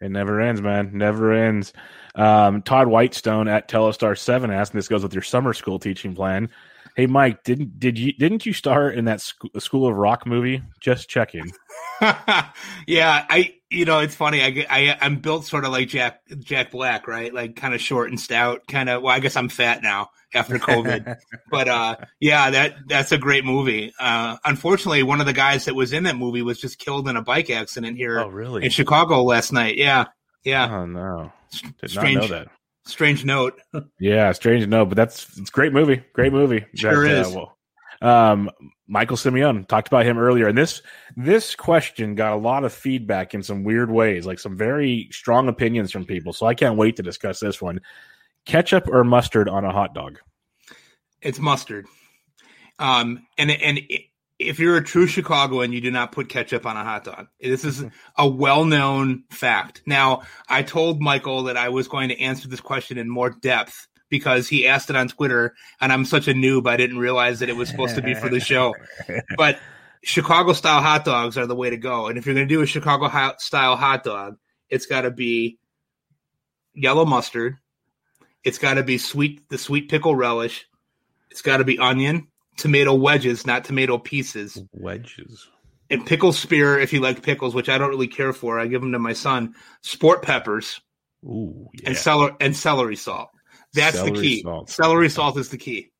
[0.00, 0.92] It never ends, man.
[0.94, 1.74] Never ends.
[2.14, 6.14] Um, Todd Whitestone at Telestar Seven asked, and this goes with your summer school teaching
[6.14, 6.48] plan.
[6.94, 10.62] Hey, Mike, didn't did you didn't you star in that sc- School of Rock movie?
[10.80, 11.50] Just checking.
[12.86, 14.42] yeah, I you know it's funny.
[14.42, 17.32] I, I I'm built sort of like Jack Jack Black, right?
[17.32, 18.66] Like kind of short and stout.
[18.68, 19.02] Kind of.
[19.02, 21.16] Well, I guess I'm fat now after COVID.
[21.50, 23.94] but uh, yeah, that that's a great movie.
[23.98, 27.16] Uh, unfortunately, one of the guys that was in that movie was just killed in
[27.16, 28.64] a bike accident here oh, really?
[28.64, 29.78] in Chicago last night.
[29.78, 30.06] Yeah,
[30.44, 30.68] yeah.
[30.70, 31.32] Oh no,
[31.80, 32.48] did strange, not know that.
[32.84, 33.60] Strange note.
[34.00, 36.02] yeah, strange note, but that's it's great movie.
[36.12, 36.64] Great movie.
[36.74, 37.28] Sure that, is.
[37.28, 37.56] Uh, well,
[38.02, 38.50] um,
[38.88, 40.82] Michael Simeone talked about him earlier, and this
[41.16, 45.48] this question got a lot of feedback in some weird ways, like some very strong
[45.48, 46.32] opinions from people.
[46.32, 47.80] So I can't wait to discuss this one.
[48.44, 50.18] Ketchup or mustard on a hot dog?
[51.20, 51.86] It's mustard.
[52.80, 53.80] Um, and and
[54.48, 57.28] if you're a true Chicagoan, you do not put ketchup on a hot dog.
[57.40, 57.84] This is
[58.16, 59.82] a well-known fact.
[59.86, 63.88] Now, I told Michael that I was going to answer this question in more depth
[64.08, 67.48] because he asked it on Twitter, and I'm such a noob, I didn't realize that
[67.48, 68.74] it was supposed to be for the show.
[69.36, 69.58] But
[70.04, 72.08] Chicago style hot dogs are the way to go.
[72.08, 74.36] And if you're going to do a Chicago hot style hot dog,
[74.68, 75.58] it's got to be
[76.74, 77.56] yellow mustard.
[78.44, 80.66] It's got to be sweet, the sweet pickle relish.
[81.30, 84.60] It's got to be onion, tomato wedges, not tomato pieces.
[84.72, 85.48] Wedges.
[85.90, 88.58] And pickle spear, if you like pickles, which I don't really care for.
[88.58, 89.54] I give them to my son.
[89.82, 90.80] Sport peppers.
[91.24, 91.90] Ooh, yeah.
[91.90, 93.28] And celery and celery salt.
[93.74, 94.42] That's Celery the key.
[94.42, 94.70] salt.
[94.70, 95.92] Celery salt is the key.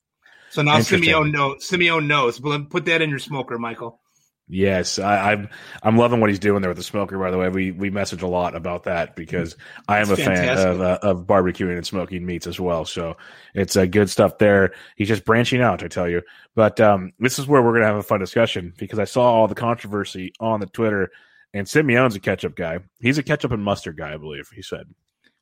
[0.50, 1.68] So now Simeon knows.
[1.68, 2.38] Simeone knows.
[2.38, 4.00] But put that in your smoker, Michael.
[4.48, 5.48] Yes, I, I'm.
[5.82, 7.18] I'm loving what he's doing there with the smoker.
[7.18, 9.56] By the way, we we message a lot about that because
[9.88, 12.84] I am It's a fan of uh, of barbecuing and smoking meats as well.
[12.84, 13.16] So
[13.54, 14.74] it's uh, good stuff there.
[14.96, 16.22] He's just branching out, I tell you.
[16.54, 19.48] But um, this is where we're gonna have a fun discussion because I saw all
[19.48, 21.10] the controversy on the Twitter,
[21.54, 22.80] and Simeone's a ketchup guy.
[23.00, 24.50] He's a ketchup and mustard guy, I believe.
[24.54, 24.86] He said.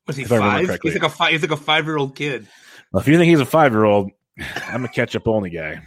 [0.07, 0.79] Was he If I remember five?
[0.83, 1.31] He's like a five.
[1.31, 2.47] He's like a five year old kid.
[2.91, 4.11] Well, if you think he's a five year old,
[4.67, 5.81] I'm a ketchup only guy.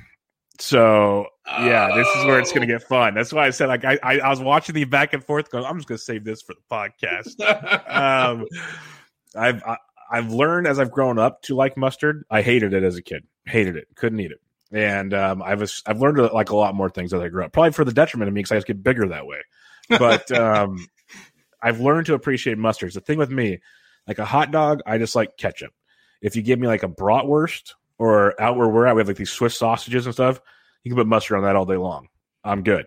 [0.59, 3.14] So yeah, this is where it's going to get fun.
[3.14, 5.50] That's why I said like I, I I was watching the back and forth.
[5.50, 7.40] Going, I'm just going to save this for the podcast.
[7.90, 8.46] um,
[9.34, 9.78] I've I,
[10.11, 12.24] I've learned as I've grown up to like mustard.
[12.30, 13.24] I hated it as a kid.
[13.46, 13.88] Hated it.
[13.96, 14.40] Couldn't eat it.
[14.70, 17.52] And um, I've I've learned like a lot more things as I grew up.
[17.52, 19.40] Probably for the detriment of me because I just get bigger that way.
[19.88, 20.86] But um,
[21.61, 22.94] I've learned to appreciate mustards.
[22.94, 23.61] The thing with me,
[24.07, 25.72] like a hot dog, I just like ketchup.
[26.22, 29.16] If you give me like a bratwurst or out where we're at, we have like
[29.16, 30.40] these Swiss sausages and stuff.
[30.82, 32.09] You can put mustard on that all day long.
[32.42, 32.86] I'm good.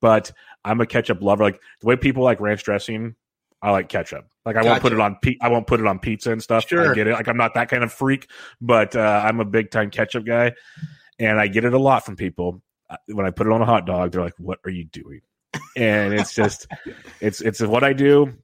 [0.00, 0.32] But
[0.64, 1.44] I'm a ketchup lover.
[1.44, 3.14] Like the way people like ranch dressing,
[3.62, 4.26] I like ketchup.
[4.44, 5.16] Like I won't put it on.
[5.22, 6.68] Pe- I won't put it on pizza and stuff.
[6.68, 6.90] Sure.
[6.90, 7.12] I get it.
[7.12, 8.28] Like I'm not that kind of freak,
[8.60, 10.52] but uh, I'm a big time ketchup guy,
[11.18, 12.62] and I get it a lot from people.
[12.90, 15.20] Uh, When I put it on a hot dog, they're like, "What are you doing?"
[15.76, 16.66] And it's just,
[17.20, 18.34] it's it's what I do.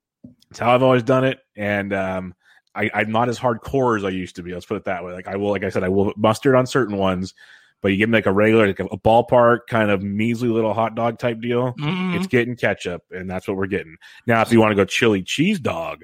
[0.50, 2.34] It's how I've always done it, and um,
[2.74, 4.52] I, I'm not as hardcore as I used to be.
[4.54, 5.12] Let's put it that way.
[5.12, 7.34] Like I will, like I said, I will mustard on certain ones,
[7.82, 10.72] but you give me like a regular, like a, a ballpark kind of measly little
[10.74, 11.72] hot dog type deal.
[11.74, 12.16] Mhm.
[12.16, 13.96] It's getting ketchup, and that's what we're getting.
[14.26, 16.02] Now, if you want to go chili cheese dog,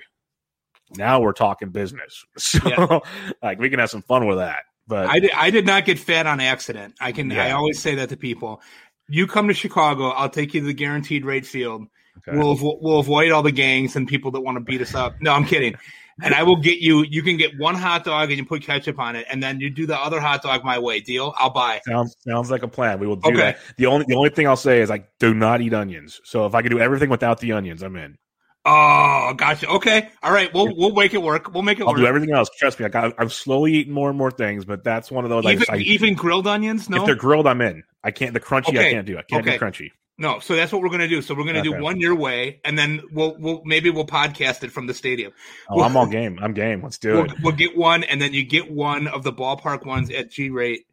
[0.97, 2.25] now we're talking business.
[2.39, 2.99] So, Yeah.
[3.43, 4.61] like, we can have some fun with that.
[4.89, 5.31] But I did.
[5.33, 6.95] I did not get fat on accident.
[7.01, 7.33] I can.
[7.33, 8.63] I always say that to people.
[9.09, 11.87] You come to Chicago, I'll take you to the guaranteed rate field.
[12.19, 12.39] Okay.
[12.39, 15.15] We'll we'll avoid all the gangs and people that want to beat us up.
[15.21, 15.75] No, I'm kidding.
[16.23, 17.05] And I will get you.
[17.05, 19.69] You can get one hot dog and you put ketchup on it, and then you
[19.69, 21.01] do the other hot dog my way.
[21.01, 21.35] Deal?
[21.37, 21.83] I'll buy.
[21.87, 22.99] sounds sounds like a plan.
[22.99, 23.37] We will do Okay.
[23.39, 23.59] that.
[23.77, 26.21] The only the only thing I'll say is I do not eat onions.
[26.25, 28.17] So if I can do everything without the onions, I'm in.
[28.65, 29.69] Oh, gotcha.
[29.69, 30.53] Okay, all right.
[30.53, 31.53] We'll we'll make it work.
[31.53, 31.89] We'll make it work.
[31.89, 32.01] I'll work.
[32.03, 32.49] do everything else.
[32.59, 32.85] Trust me.
[32.87, 35.45] Like I, I'm slowly eating more and more things, but that's one of those.
[35.47, 36.89] I even I, even grilled onions?
[36.89, 37.85] No, If they're grilled, I'm in.
[38.03, 38.33] I can't.
[38.33, 39.19] The crunchy, I can't do.
[39.19, 39.59] I can't Okay.
[39.59, 39.91] do crunchy.
[40.19, 40.39] No.
[40.39, 41.23] So that's what we're gonna do.
[41.23, 44.73] So we're gonna do one your way, and then we'll we'll maybe we'll podcast it
[44.73, 45.33] from the stadium.
[45.69, 46.39] Oh, I'm all game.
[46.41, 46.83] I'm game.
[46.83, 47.33] Let's do We'll, it.
[47.43, 50.87] we'll get one, and then you get one of the ballpark ones at G rate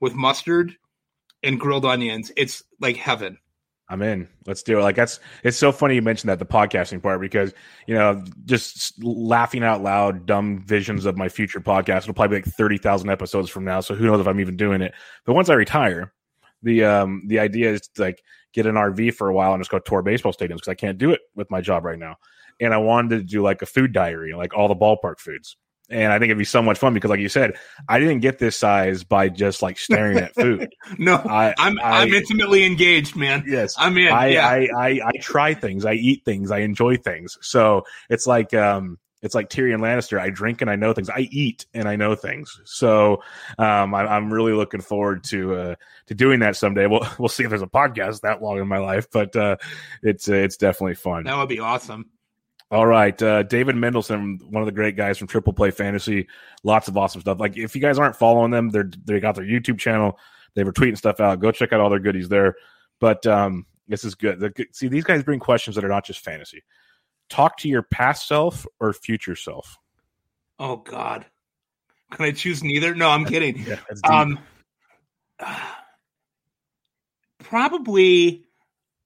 [0.00, 0.74] with mustard
[1.42, 2.32] and grilled onions.
[2.36, 3.38] It's like heaven.
[3.88, 4.28] I'm in.
[4.46, 4.82] Let's do it.
[4.82, 5.18] Like that's.
[5.42, 7.52] It's so funny you mentioned that the podcasting part because
[7.88, 12.02] you know just laughing out loud, dumb visions of my future podcast.
[12.02, 13.80] It'll probably be like thirty thousand episodes from now.
[13.80, 14.94] So who knows if I'm even doing it?
[15.26, 16.12] But once I retire,
[16.62, 18.22] the um the idea is like
[18.52, 20.98] get an RV for a while and just go tour baseball stadiums because I can't
[20.98, 22.16] do it with my job right now.
[22.60, 25.56] And I wanted to do like a food diary, like all the ballpark foods.
[25.88, 27.54] And I think it'd be so much fun because, like you said,
[27.88, 30.68] I didn't get this size by just like staring at food.
[30.98, 33.42] no, I, I'm I, am intimately engaged, man.
[33.44, 34.12] Yes, I'm in.
[34.12, 34.46] I, yeah.
[34.46, 37.36] I, I I try things, I eat things, I enjoy things.
[37.40, 40.18] So it's like um, it's like Tyrion Lannister.
[40.18, 41.10] I drink and I know things.
[41.10, 42.60] I eat and I know things.
[42.64, 43.22] So
[43.58, 45.74] um, I, am really looking forward to uh,
[46.06, 46.86] to doing that someday.
[46.86, 49.56] We'll we'll see if there's a podcast that long in my life, but uh,
[50.02, 51.24] it's uh, it's definitely fun.
[51.24, 52.10] That would be awesome.
[52.72, 56.28] All right, uh, David Mendelson, one of the great guys from Triple Play Fantasy,
[56.62, 57.40] lots of awesome stuff.
[57.40, 60.18] Like if you guys aren't following them, they're they got their YouTube channel.
[60.54, 61.40] They were tweeting stuff out.
[61.40, 62.56] Go check out all their goodies there.
[63.00, 64.54] But um, this is good.
[64.72, 66.62] See, these guys bring questions that are not just fantasy.
[67.30, 69.78] Talk to your past self or future self.
[70.58, 71.24] Oh God,
[72.10, 72.94] can I choose neither?
[72.94, 73.64] No, I'm kidding.
[73.66, 74.38] yeah, um,
[77.38, 78.44] probably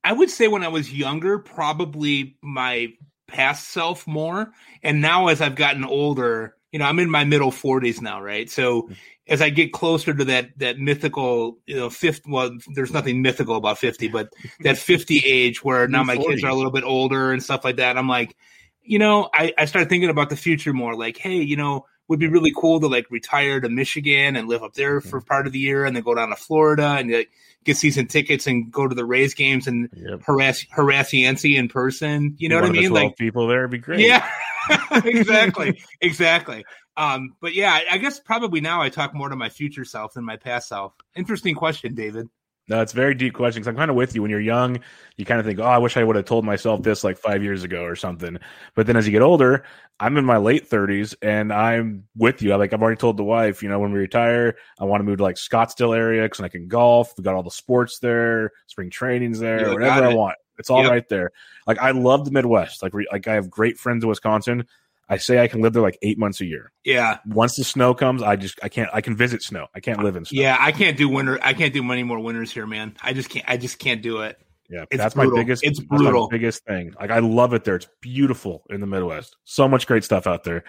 [0.04, 2.92] I would say when I was younger, probably my
[3.26, 4.52] past self more.
[4.82, 8.50] And now as I've gotten older, you know, I'm in my middle 40s now, right?
[8.50, 8.92] So mm-hmm.
[9.28, 12.22] as I get closer to that that mythical, you know, fifth.
[12.26, 16.30] well, there's nothing mythical about 50, but that 50 age where now my 40.
[16.30, 17.96] kids are a little bit older and stuff like that.
[17.96, 18.34] I'm like,
[18.82, 22.18] you know, I, I start thinking about the future more like, hey, you know, would
[22.18, 25.52] be really cool to like retire to Michigan and live up there for part of
[25.52, 27.30] the year and then go down to Florida and like
[27.64, 30.20] get season tickets and go to the Rays games and yep.
[30.22, 32.34] harass harass Yancey in person.
[32.38, 32.92] You know One what I mean?
[32.92, 34.00] Like people there would be great.
[34.00, 34.28] Yeah,
[35.04, 36.64] exactly, exactly.
[36.96, 40.24] Um, but yeah, I guess probably now I talk more to my future self than
[40.24, 40.92] my past self.
[41.16, 42.28] Interesting question, David.
[42.66, 43.62] No, it's a very deep question.
[43.62, 44.22] Cause I'm kind of with you.
[44.22, 44.78] When you're young,
[45.16, 47.42] you kind of think, "Oh, I wish I would have told myself this like five
[47.42, 48.38] years ago or something."
[48.74, 49.64] But then as you get older,
[50.00, 52.52] I'm in my late 30s, and I'm with you.
[52.52, 55.04] I like I've already told the wife, you know, when we retire, I want to
[55.04, 57.12] move to like Scottsdale area because I can golf.
[57.18, 60.36] We got all the sports there, spring trainings there, whatever I want.
[60.58, 60.90] It's all yep.
[60.90, 61.32] right there.
[61.66, 62.82] Like I love the Midwest.
[62.82, 64.66] Like like I have great friends in Wisconsin.
[65.08, 66.72] I say I can live there like eight months a year.
[66.84, 67.18] Yeah.
[67.26, 69.66] Once the snow comes, I just I can't I can visit snow.
[69.74, 70.40] I can't live in snow.
[70.40, 71.38] Yeah, I can't do winter.
[71.42, 72.96] I can't do many more winters here, man.
[73.02, 73.44] I just can't.
[73.48, 74.38] I just can't do it.
[74.70, 75.36] Yeah, it's that's brutal.
[75.36, 75.62] my biggest.
[75.62, 76.28] It's brutal.
[76.28, 76.94] biggest thing.
[76.98, 77.76] Like I love it there.
[77.76, 79.36] It's beautiful in the Midwest.
[79.44, 80.64] So much great stuff out there.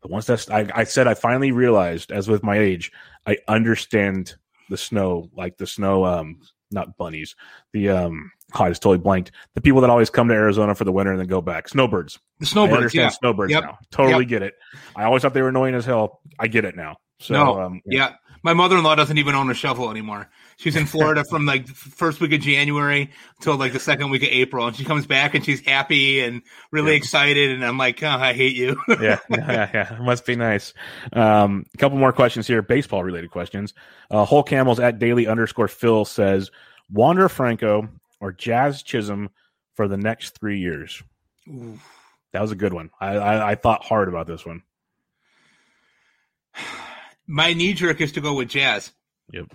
[0.00, 2.90] But once that's, I, I said, I finally realized, as with my age,
[3.24, 4.34] I understand
[4.68, 6.40] the snow, like the snow, um,
[6.72, 7.36] not bunnies,
[7.72, 9.32] the um, oh, I just totally blanked.
[9.54, 11.68] The people that always come to Arizona for the winter and then go back.
[11.68, 12.18] Snowbirds.
[12.40, 12.72] The snowbirds.
[12.72, 13.08] I understand yeah.
[13.10, 13.64] snowbirds yep.
[13.64, 13.78] now.
[13.90, 14.28] Totally yep.
[14.28, 14.54] get it.
[14.96, 16.20] I always thought they were annoying as hell.
[16.38, 16.96] I get it now.
[17.22, 17.98] So, no, um, yeah.
[17.98, 18.14] yeah.
[18.44, 20.28] My mother in law doesn't even own a shovel anymore.
[20.56, 23.10] She's in Florida from like first week of January
[23.40, 26.42] till like the second week of April, and she comes back and she's happy and
[26.72, 26.96] really yeah.
[26.96, 27.52] excited.
[27.52, 28.76] And I'm like, oh, I hate you.
[28.88, 30.74] yeah, yeah, yeah, it must be nice.
[31.12, 33.74] Um, a couple more questions here, baseball related questions.
[34.10, 36.50] Uh, Whole Camels at daily underscore Phil says
[36.90, 37.88] Wander Franco
[38.20, 39.30] or Jazz Chisholm
[39.74, 41.00] for the next three years.
[42.32, 42.90] That was a good one.
[43.00, 44.62] I, I, I thought hard about this one.
[47.26, 48.92] My knee jerk is to go with Jazz.
[49.32, 49.52] Yep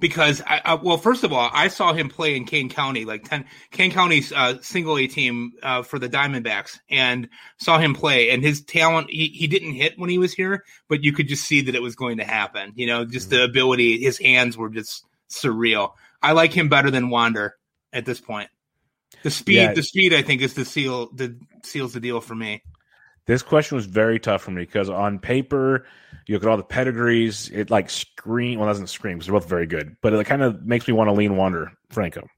[0.00, 3.28] because I, I, well, first of all, I saw him play in Kane County, like
[3.28, 8.30] ten Kane County's uh, single A team uh, for the Diamondbacks, and saw him play.
[8.30, 11.44] And his talent, he, he didn't hit when he was here, but you could just
[11.44, 12.72] see that it was going to happen.
[12.74, 13.38] You know, just mm-hmm.
[13.38, 15.92] the ability, his hands were just surreal.
[16.22, 17.56] I like him better than Wander
[17.92, 18.48] at this point.
[19.22, 19.74] The speed, yeah.
[19.74, 22.62] the speed, I think is the seal, the seals the deal for me.
[23.26, 25.86] This question was very tough for me because on paper,
[26.30, 28.60] you look at all the pedigrees, it like scream.
[28.60, 30.94] Well, it doesn't scream because they're both very good, but it kind of makes me
[30.94, 32.28] want to lean Wander Franco.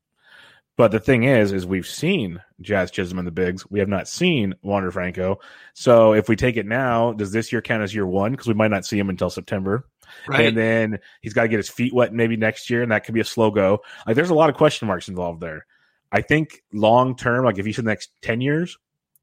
[0.78, 3.70] But the thing is, is we've seen Jazz Chisholm and the bigs.
[3.70, 5.40] We have not seen Wander Franco.
[5.74, 8.30] So if we take it now, does this year count as year one?
[8.30, 9.86] Because we might not see him until September.
[10.26, 10.46] Right.
[10.46, 13.12] And then he's got to get his feet wet maybe next year, and that could
[13.12, 13.82] be a slow go.
[14.06, 15.66] Like there's a lot of question marks involved there.
[16.10, 18.78] I think long term, like if you said the next 10 years,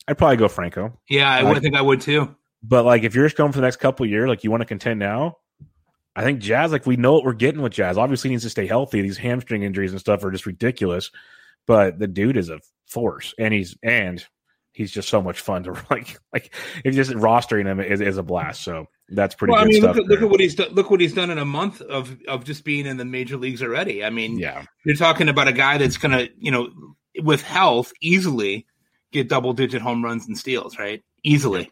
[0.07, 0.99] I'd probably go Franco.
[1.09, 2.35] Yeah, I would think I would too.
[2.61, 4.65] But like, if you're just going for the next couple years, like you want to
[4.65, 5.37] contend now,
[6.15, 7.97] I think Jazz, like we know what we're getting with Jazz.
[7.97, 9.01] Obviously, needs to stay healthy.
[9.01, 11.11] These hamstring injuries and stuff are just ridiculous.
[11.65, 14.23] But the dude is a force, and he's and
[14.73, 16.17] he's just so much fun to like.
[16.33, 16.53] Like,
[16.83, 18.61] if just rostering him is, is a blast.
[18.61, 19.53] So that's pretty.
[19.53, 20.73] Well, I mean, look at, look at, what he's done.
[20.73, 23.61] Look what he's done in a month of of just being in the major leagues
[23.61, 24.03] already.
[24.03, 26.69] I mean, yeah, you're talking about a guy that's gonna, you know,
[27.21, 28.65] with health easily
[29.11, 31.03] get double digit home runs and steals, right?
[31.23, 31.71] Easily.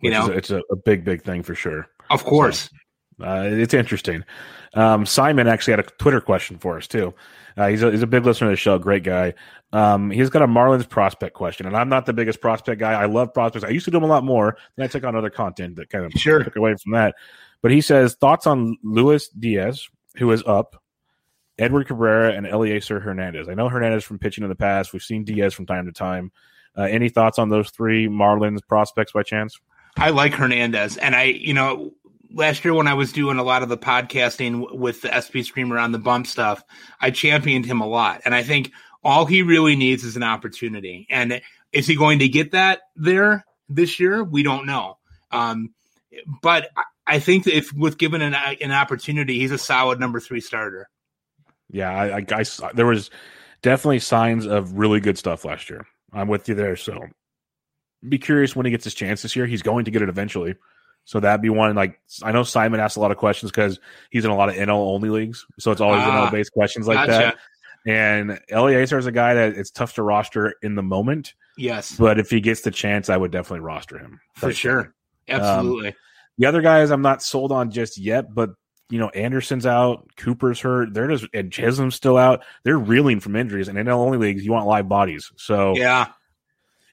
[0.00, 1.88] You know, a, it's a, a, big, big thing for sure.
[2.10, 2.70] Of course.
[3.18, 4.24] So, uh, it's interesting.
[4.74, 7.14] Um, Simon actually had a Twitter question for us too.
[7.56, 9.34] Uh, he's, a, he's a big listener to the show, great guy.
[9.72, 12.92] Um, he's got a Marlins prospect question, and I'm not the biggest prospect guy.
[12.92, 13.64] I love prospects.
[13.64, 14.56] I used to do them a lot more.
[14.76, 16.44] Then I took on other content that kind of sure.
[16.44, 17.16] took away from that.
[17.60, 20.80] But he says thoughts on Lewin Diaz, who is up,
[21.58, 23.48] Edward Cabrera and Elieser Hernandez.
[23.48, 24.92] I know Hernandez from pitching in the past.
[24.92, 26.30] We've seen Diaz from time to time.
[26.76, 29.58] Uh, any thoughts on those three Marlins prospects by chance?
[29.98, 31.92] I like Hernandez, and I, you know,
[32.32, 35.76] last year when I was doing a lot of the podcasting with the SP Streamer
[35.76, 36.62] on the bump stuff,
[37.00, 38.70] I championed him a lot, and I think
[39.02, 41.06] all he really needs is an opportunity.
[41.10, 41.40] And
[41.72, 44.22] is he going to get that there this year?
[44.22, 44.98] We don't know.
[45.32, 45.74] Um,
[46.42, 46.68] but
[47.06, 50.88] I think if with given an, an opportunity, he's a solid number three starter.
[51.70, 52.24] Yeah, I, I,
[52.62, 53.10] I, there was
[53.62, 55.86] definitely signs of really good stuff last year.
[56.12, 56.76] I'm with you there.
[56.76, 57.08] So
[58.06, 59.46] be curious when he gets his chance this year.
[59.46, 60.56] He's going to get it eventually.
[61.08, 61.74] So that'd be one.
[61.74, 63.80] Like I know Simon asked a lot of questions because
[64.10, 66.96] he's in a lot of NL only leagues, so it's always NL based questions like
[66.96, 67.12] gotcha.
[67.12, 67.36] that.
[67.86, 71.32] And Elieser is a guy that it's tough to roster in the moment.
[71.56, 74.94] Yes, but if he gets the chance, I would definitely roster him for sure.
[75.28, 75.88] Absolutely.
[75.88, 75.94] Um,
[76.36, 78.50] the other guys I'm not sold on just yet, but
[78.90, 82.44] you know Anderson's out, Cooper's hurt, they're just and Chisholm's still out.
[82.64, 85.32] They're reeling from injuries, and in NL only leagues, you want live bodies.
[85.36, 86.08] So yeah,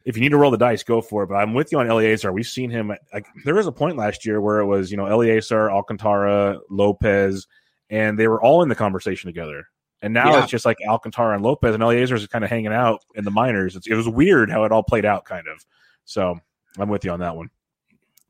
[0.05, 1.27] if you need to roll the dice, go for it.
[1.27, 2.31] But I'm with you on Elieser.
[2.31, 2.93] We've seen him.
[3.11, 7.47] Like, there was a point last year where it was, you know, Elieser, Alcantara, Lopez,
[7.89, 9.67] and they were all in the conversation together.
[10.01, 10.43] And now yeah.
[10.43, 13.31] it's just like Alcantara and Lopez, and Elieser is kind of hanging out in the
[13.31, 13.75] minors.
[13.75, 15.65] It's, it was weird how it all played out, kind of.
[16.03, 16.39] So
[16.77, 17.49] I'm with you on that one.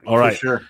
[0.07, 0.61] All right, sure.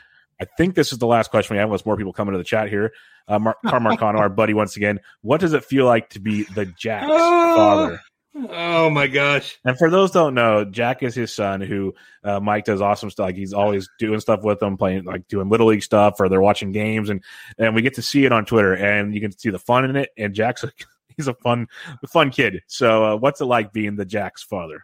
[0.42, 1.68] I think this is the last question we have.
[1.68, 2.94] Unless more people come into the chat here.
[3.28, 5.00] Uh, Mar- Carmarcano, our buddy, once again.
[5.22, 8.02] What does it feel like to be the Jack's father?
[8.38, 9.58] Oh my gosh!
[9.64, 11.62] And for those don't know, Jack is his son.
[11.62, 13.28] Who uh, Mike does awesome stuff.
[13.28, 16.42] Like he's always doing stuff with them, playing like doing little league stuff, or they're
[16.42, 17.24] watching games, and
[17.58, 19.96] and we get to see it on Twitter, and you can see the fun in
[19.96, 20.10] it.
[20.18, 20.72] And Jack's a,
[21.16, 21.68] he's a fun
[22.08, 22.62] fun kid.
[22.68, 24.84] So uh, what's it like being the Jack's father?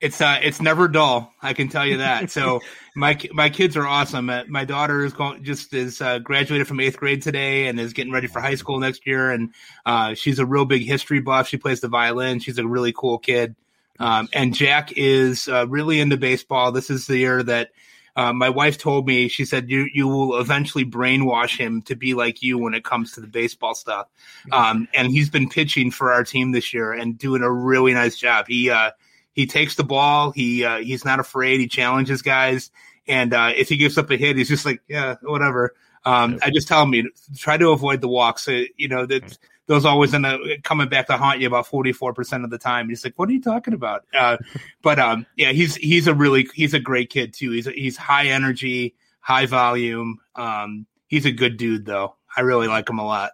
[0.00, 2.30] It's uh it's never dull i can tell you that.
[2.30, 2.60] So
[2.96, 4.30] my my kids are awesome.
[4.30, 7.92] Uh, my daughter is going just is uh, graduated from eighth grade today and is
[7.92, 9.30] getting ready for high school next year.
[9.30, 9.52] And
[9.84, 11.46] uh, she's a real big history buff.
[11.46, 12.40] She plays the violin.
[12.40, 13.54] She's a really cool kid.
[13.98, 16.72] Um, and jack is uh, really into baseball.
[16.72, 17.70] This is the year that
[18.16, 22.14] uh, my wife told me she said you you will eventually brainwash him to be
[22.14, 24.08] like you when it comes to the baseball stuff.
[24.52, 28.16] Um, and he's been pitching for our team this year and doing a really nice
[28.16, 28.46] job.
[28.48, 28.92] He uh,
[29.36, 30.32] he takes the ball.
[30.32, 31.60] He uh, he's not afraid.
[31.60, 32.70] He challenges guys,
[33.06, 35.74] and uh, if he gives up a hit, he's just like, yeah, whatever.
[36.06, 38.48] Um, I just tell him, try to avoid the walks.
[38.48, 41.92] Uh, you know that those always end up coming back to haunt you about forty
[41.92, 42.88] four percent of the time.
[42.88, 44.06] He's like, what are you talking about?
[44.18, 44.38] Uh,
[44.82, 47.50] but um, yeah, he's he's a really he's a great kid too.
[47.50, 50.18] He's he's high energy, high volume.
[50.34, 52.16] Um, he's a good dude though.
[52.34, 53.32] I really like him a lot.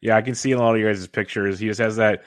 [0.00, 1.58] Yeah, I can see in a lot of your guys' pictures.
[1.58, 2.24] He just has that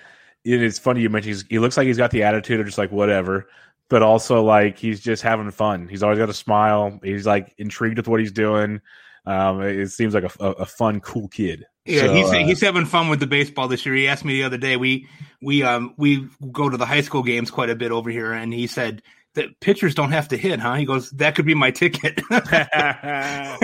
[0.53, 3.47] it's funny you mentioned he looks like he's got the attitude of just like whatever,
[3.89, 5.87] but also like he's just having fun.
[5.87, 6.99] He's always got a smile.
[7.03, 8.81] He's like intrigued with what he's doing.
[9.25, 11.65] Um, it seems like a, a fun, cool kid.
[11.85, 13.95] Yeah, so, he's uh, he's having fun with the baseball this year.
[13.95, 14.77] He asked me the other day.
[14.77, 15.07] We
[15.41, 18.53] we um we go to the high school games quite a bit over here, and
[18.53, 19.01] he said
[19.37, 20.73] that pitchers don't have to hit, huh?
[20.73, 22.19] He goes, that could be my ticket.
[22.31, 23.61] oh, that's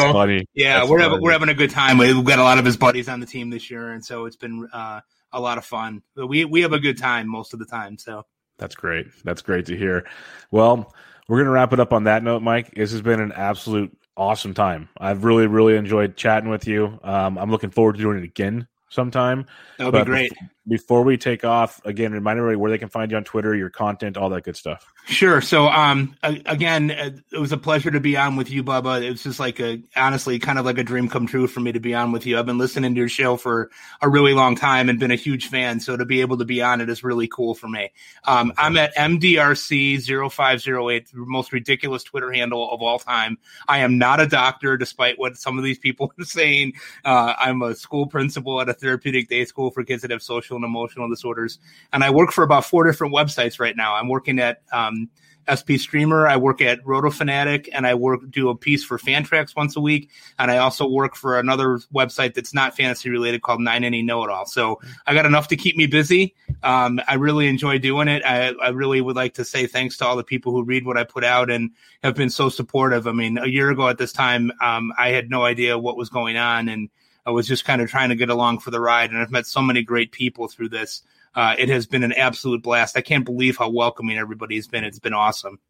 [0.00, 0.46] so, funny.
[0.54, 1.10] Yeah, that's we're funny.
[1.10, 1.98] having we're having a good time.
[1.98, 4.36] We've got a lot of his buddies on the team this year, and so it's
[4.36, 5.00] been uh,
[5.36, 6.02] a lot of fun.
[6.16, 7.98] We we have a good time most of the time.
[7.98, 8.24] So
[8.58, 9.06] that's great.
[9.22, 10.06] That's great to hear.
[10.50, 10.94] Well,
[11.28, 12.74] we're gonna wrap it up on that note, Mike.
[12.74, 14.88] This has been an absolute awesome time.
[14.98, 16.98] I've really really enjoyed chatting with you.
[17.04, 19.46] Um, I'm looking forward to doing it again sometime.
[19.78, 20.32] That would be great.
[20.68, 23.70] Before we take off, again, remind everybody where they can find you on Twitter, your
[23.70, 24.92] content, all that good stuff.
[25.06, 25.40] Sure.
[25.40, 29.04] So, um, again, uh, it was a pleasure to be on with you, Bubba.
[29.04, 31.70] It was just like a, honestly, kind of like a dream come true for me
[31.70, 32.36] to be on with you.
[32.36, 33.70] I've been listening to your show for
[34.02, 35.78] a really long time and been a huge fan.
[35.78, 37.92] So to be able to be on it is really cool for me.
[38.24, 43.38] Um, I'm at MDRC0508, the most ridiculous Twitter handle of all time.
[43.68, 46.72] I am not a doctor, despite what some of these people are saying.
[47.04, 50.55] Uh, I'm a school principal at a therapeutic day school for kids that have social
[50.56, 51.58] and emotional disorders.
[51.92, 53.94] And I work for about four different websites right now.
[53.94, 55.08] I'm working at, um,
[55.46, 56.26] SP Streamer.
[56.26, 60.10] I work at RotoFanatic, and I work do a piece for Fantrax once a week.
[60.38, 64.24] And I also work for another website that's not fantasy related called Nine Inning Know
[64.24, 64.46] It All.
[64.46, 66.34] So I got enough to keep me busy.
[66.62, 68.22] Um, I really enjoy doing it.
[68.24, 70.96] I, I, really would like to say thanks to all the people who read what
[70.96, 71.70] I put out and
[72.02, 73.06] have been so supportive.
[73.06, 76.08] I mean, a year ago at this time, um, I had no idea what was
[76.08, 76.88] going on, and
[77.26, 79.10] I was just kind of trying to get along for the ride.
[79.10, 81.02] And I've met so many great people through this
[81.36, 82.96] uh, it has been an absolute blast.
[82.96, 84.84] I can't believe how welcoming everybody's been.
[84.84, 85.60] It's been awesome.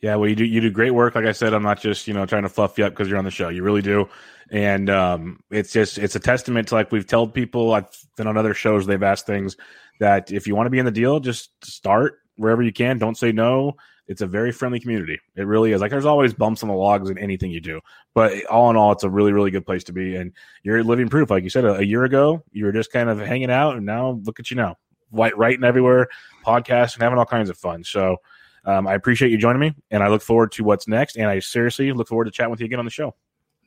[0.00, 1.14] Yeah, well, you do you do great work.
[1.14, 3.16] Like I said, I'm not just you know trying to fluff you up because you're
[3.16, 3.48] on the show.
[3.48, 4.10] You really do,
[4.50, 7.72] and um, it's just it's a testament to like we've told people.
[7.72, 7.88] I've
[8.18, 8.84] been on other shows.
[8.84, 9.56] They've asked things
[10.00, 12.98] that if you want to be in the deal, just start wherever you can.
[12.98, 13.76] Don't say no.
[14.06, 15.20] It's a very friendly community.
[15.34, 15.80] It really is.
[15.80, 17.80] Like there's always bumps on the logs in anything you do,
[18.14, 20.16] but all in all, it's a really, really good place to be.
[20.16, 20.32] And
[20.62, 23.18] you're living proof, like you said, a, a year ago, you were just kind of
[23.18, 24.76] hanging out, and now look at you now,
[25.10, 26.08] white writing everywhere,
[26.44, 27.82] podcasting, having all kinds of fun.
[27.84, 28.18] So
[28.64, 31.16] um, I appreciate you joining me, and I look forward to what's next.
[31.16, 33.14] And I seriously look forward to chatting with you again on the show.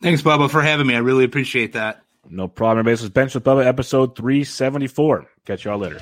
[0.02, 0.96] Thanks, Bubba, for having me.
[0.96, 2.04] I really appreciate that.
[2.30, 2.86] No problem.
[2.86, 5.28] This is Benched with Bubba, episode 374.
[5.46, 6.02] Catch y'all later.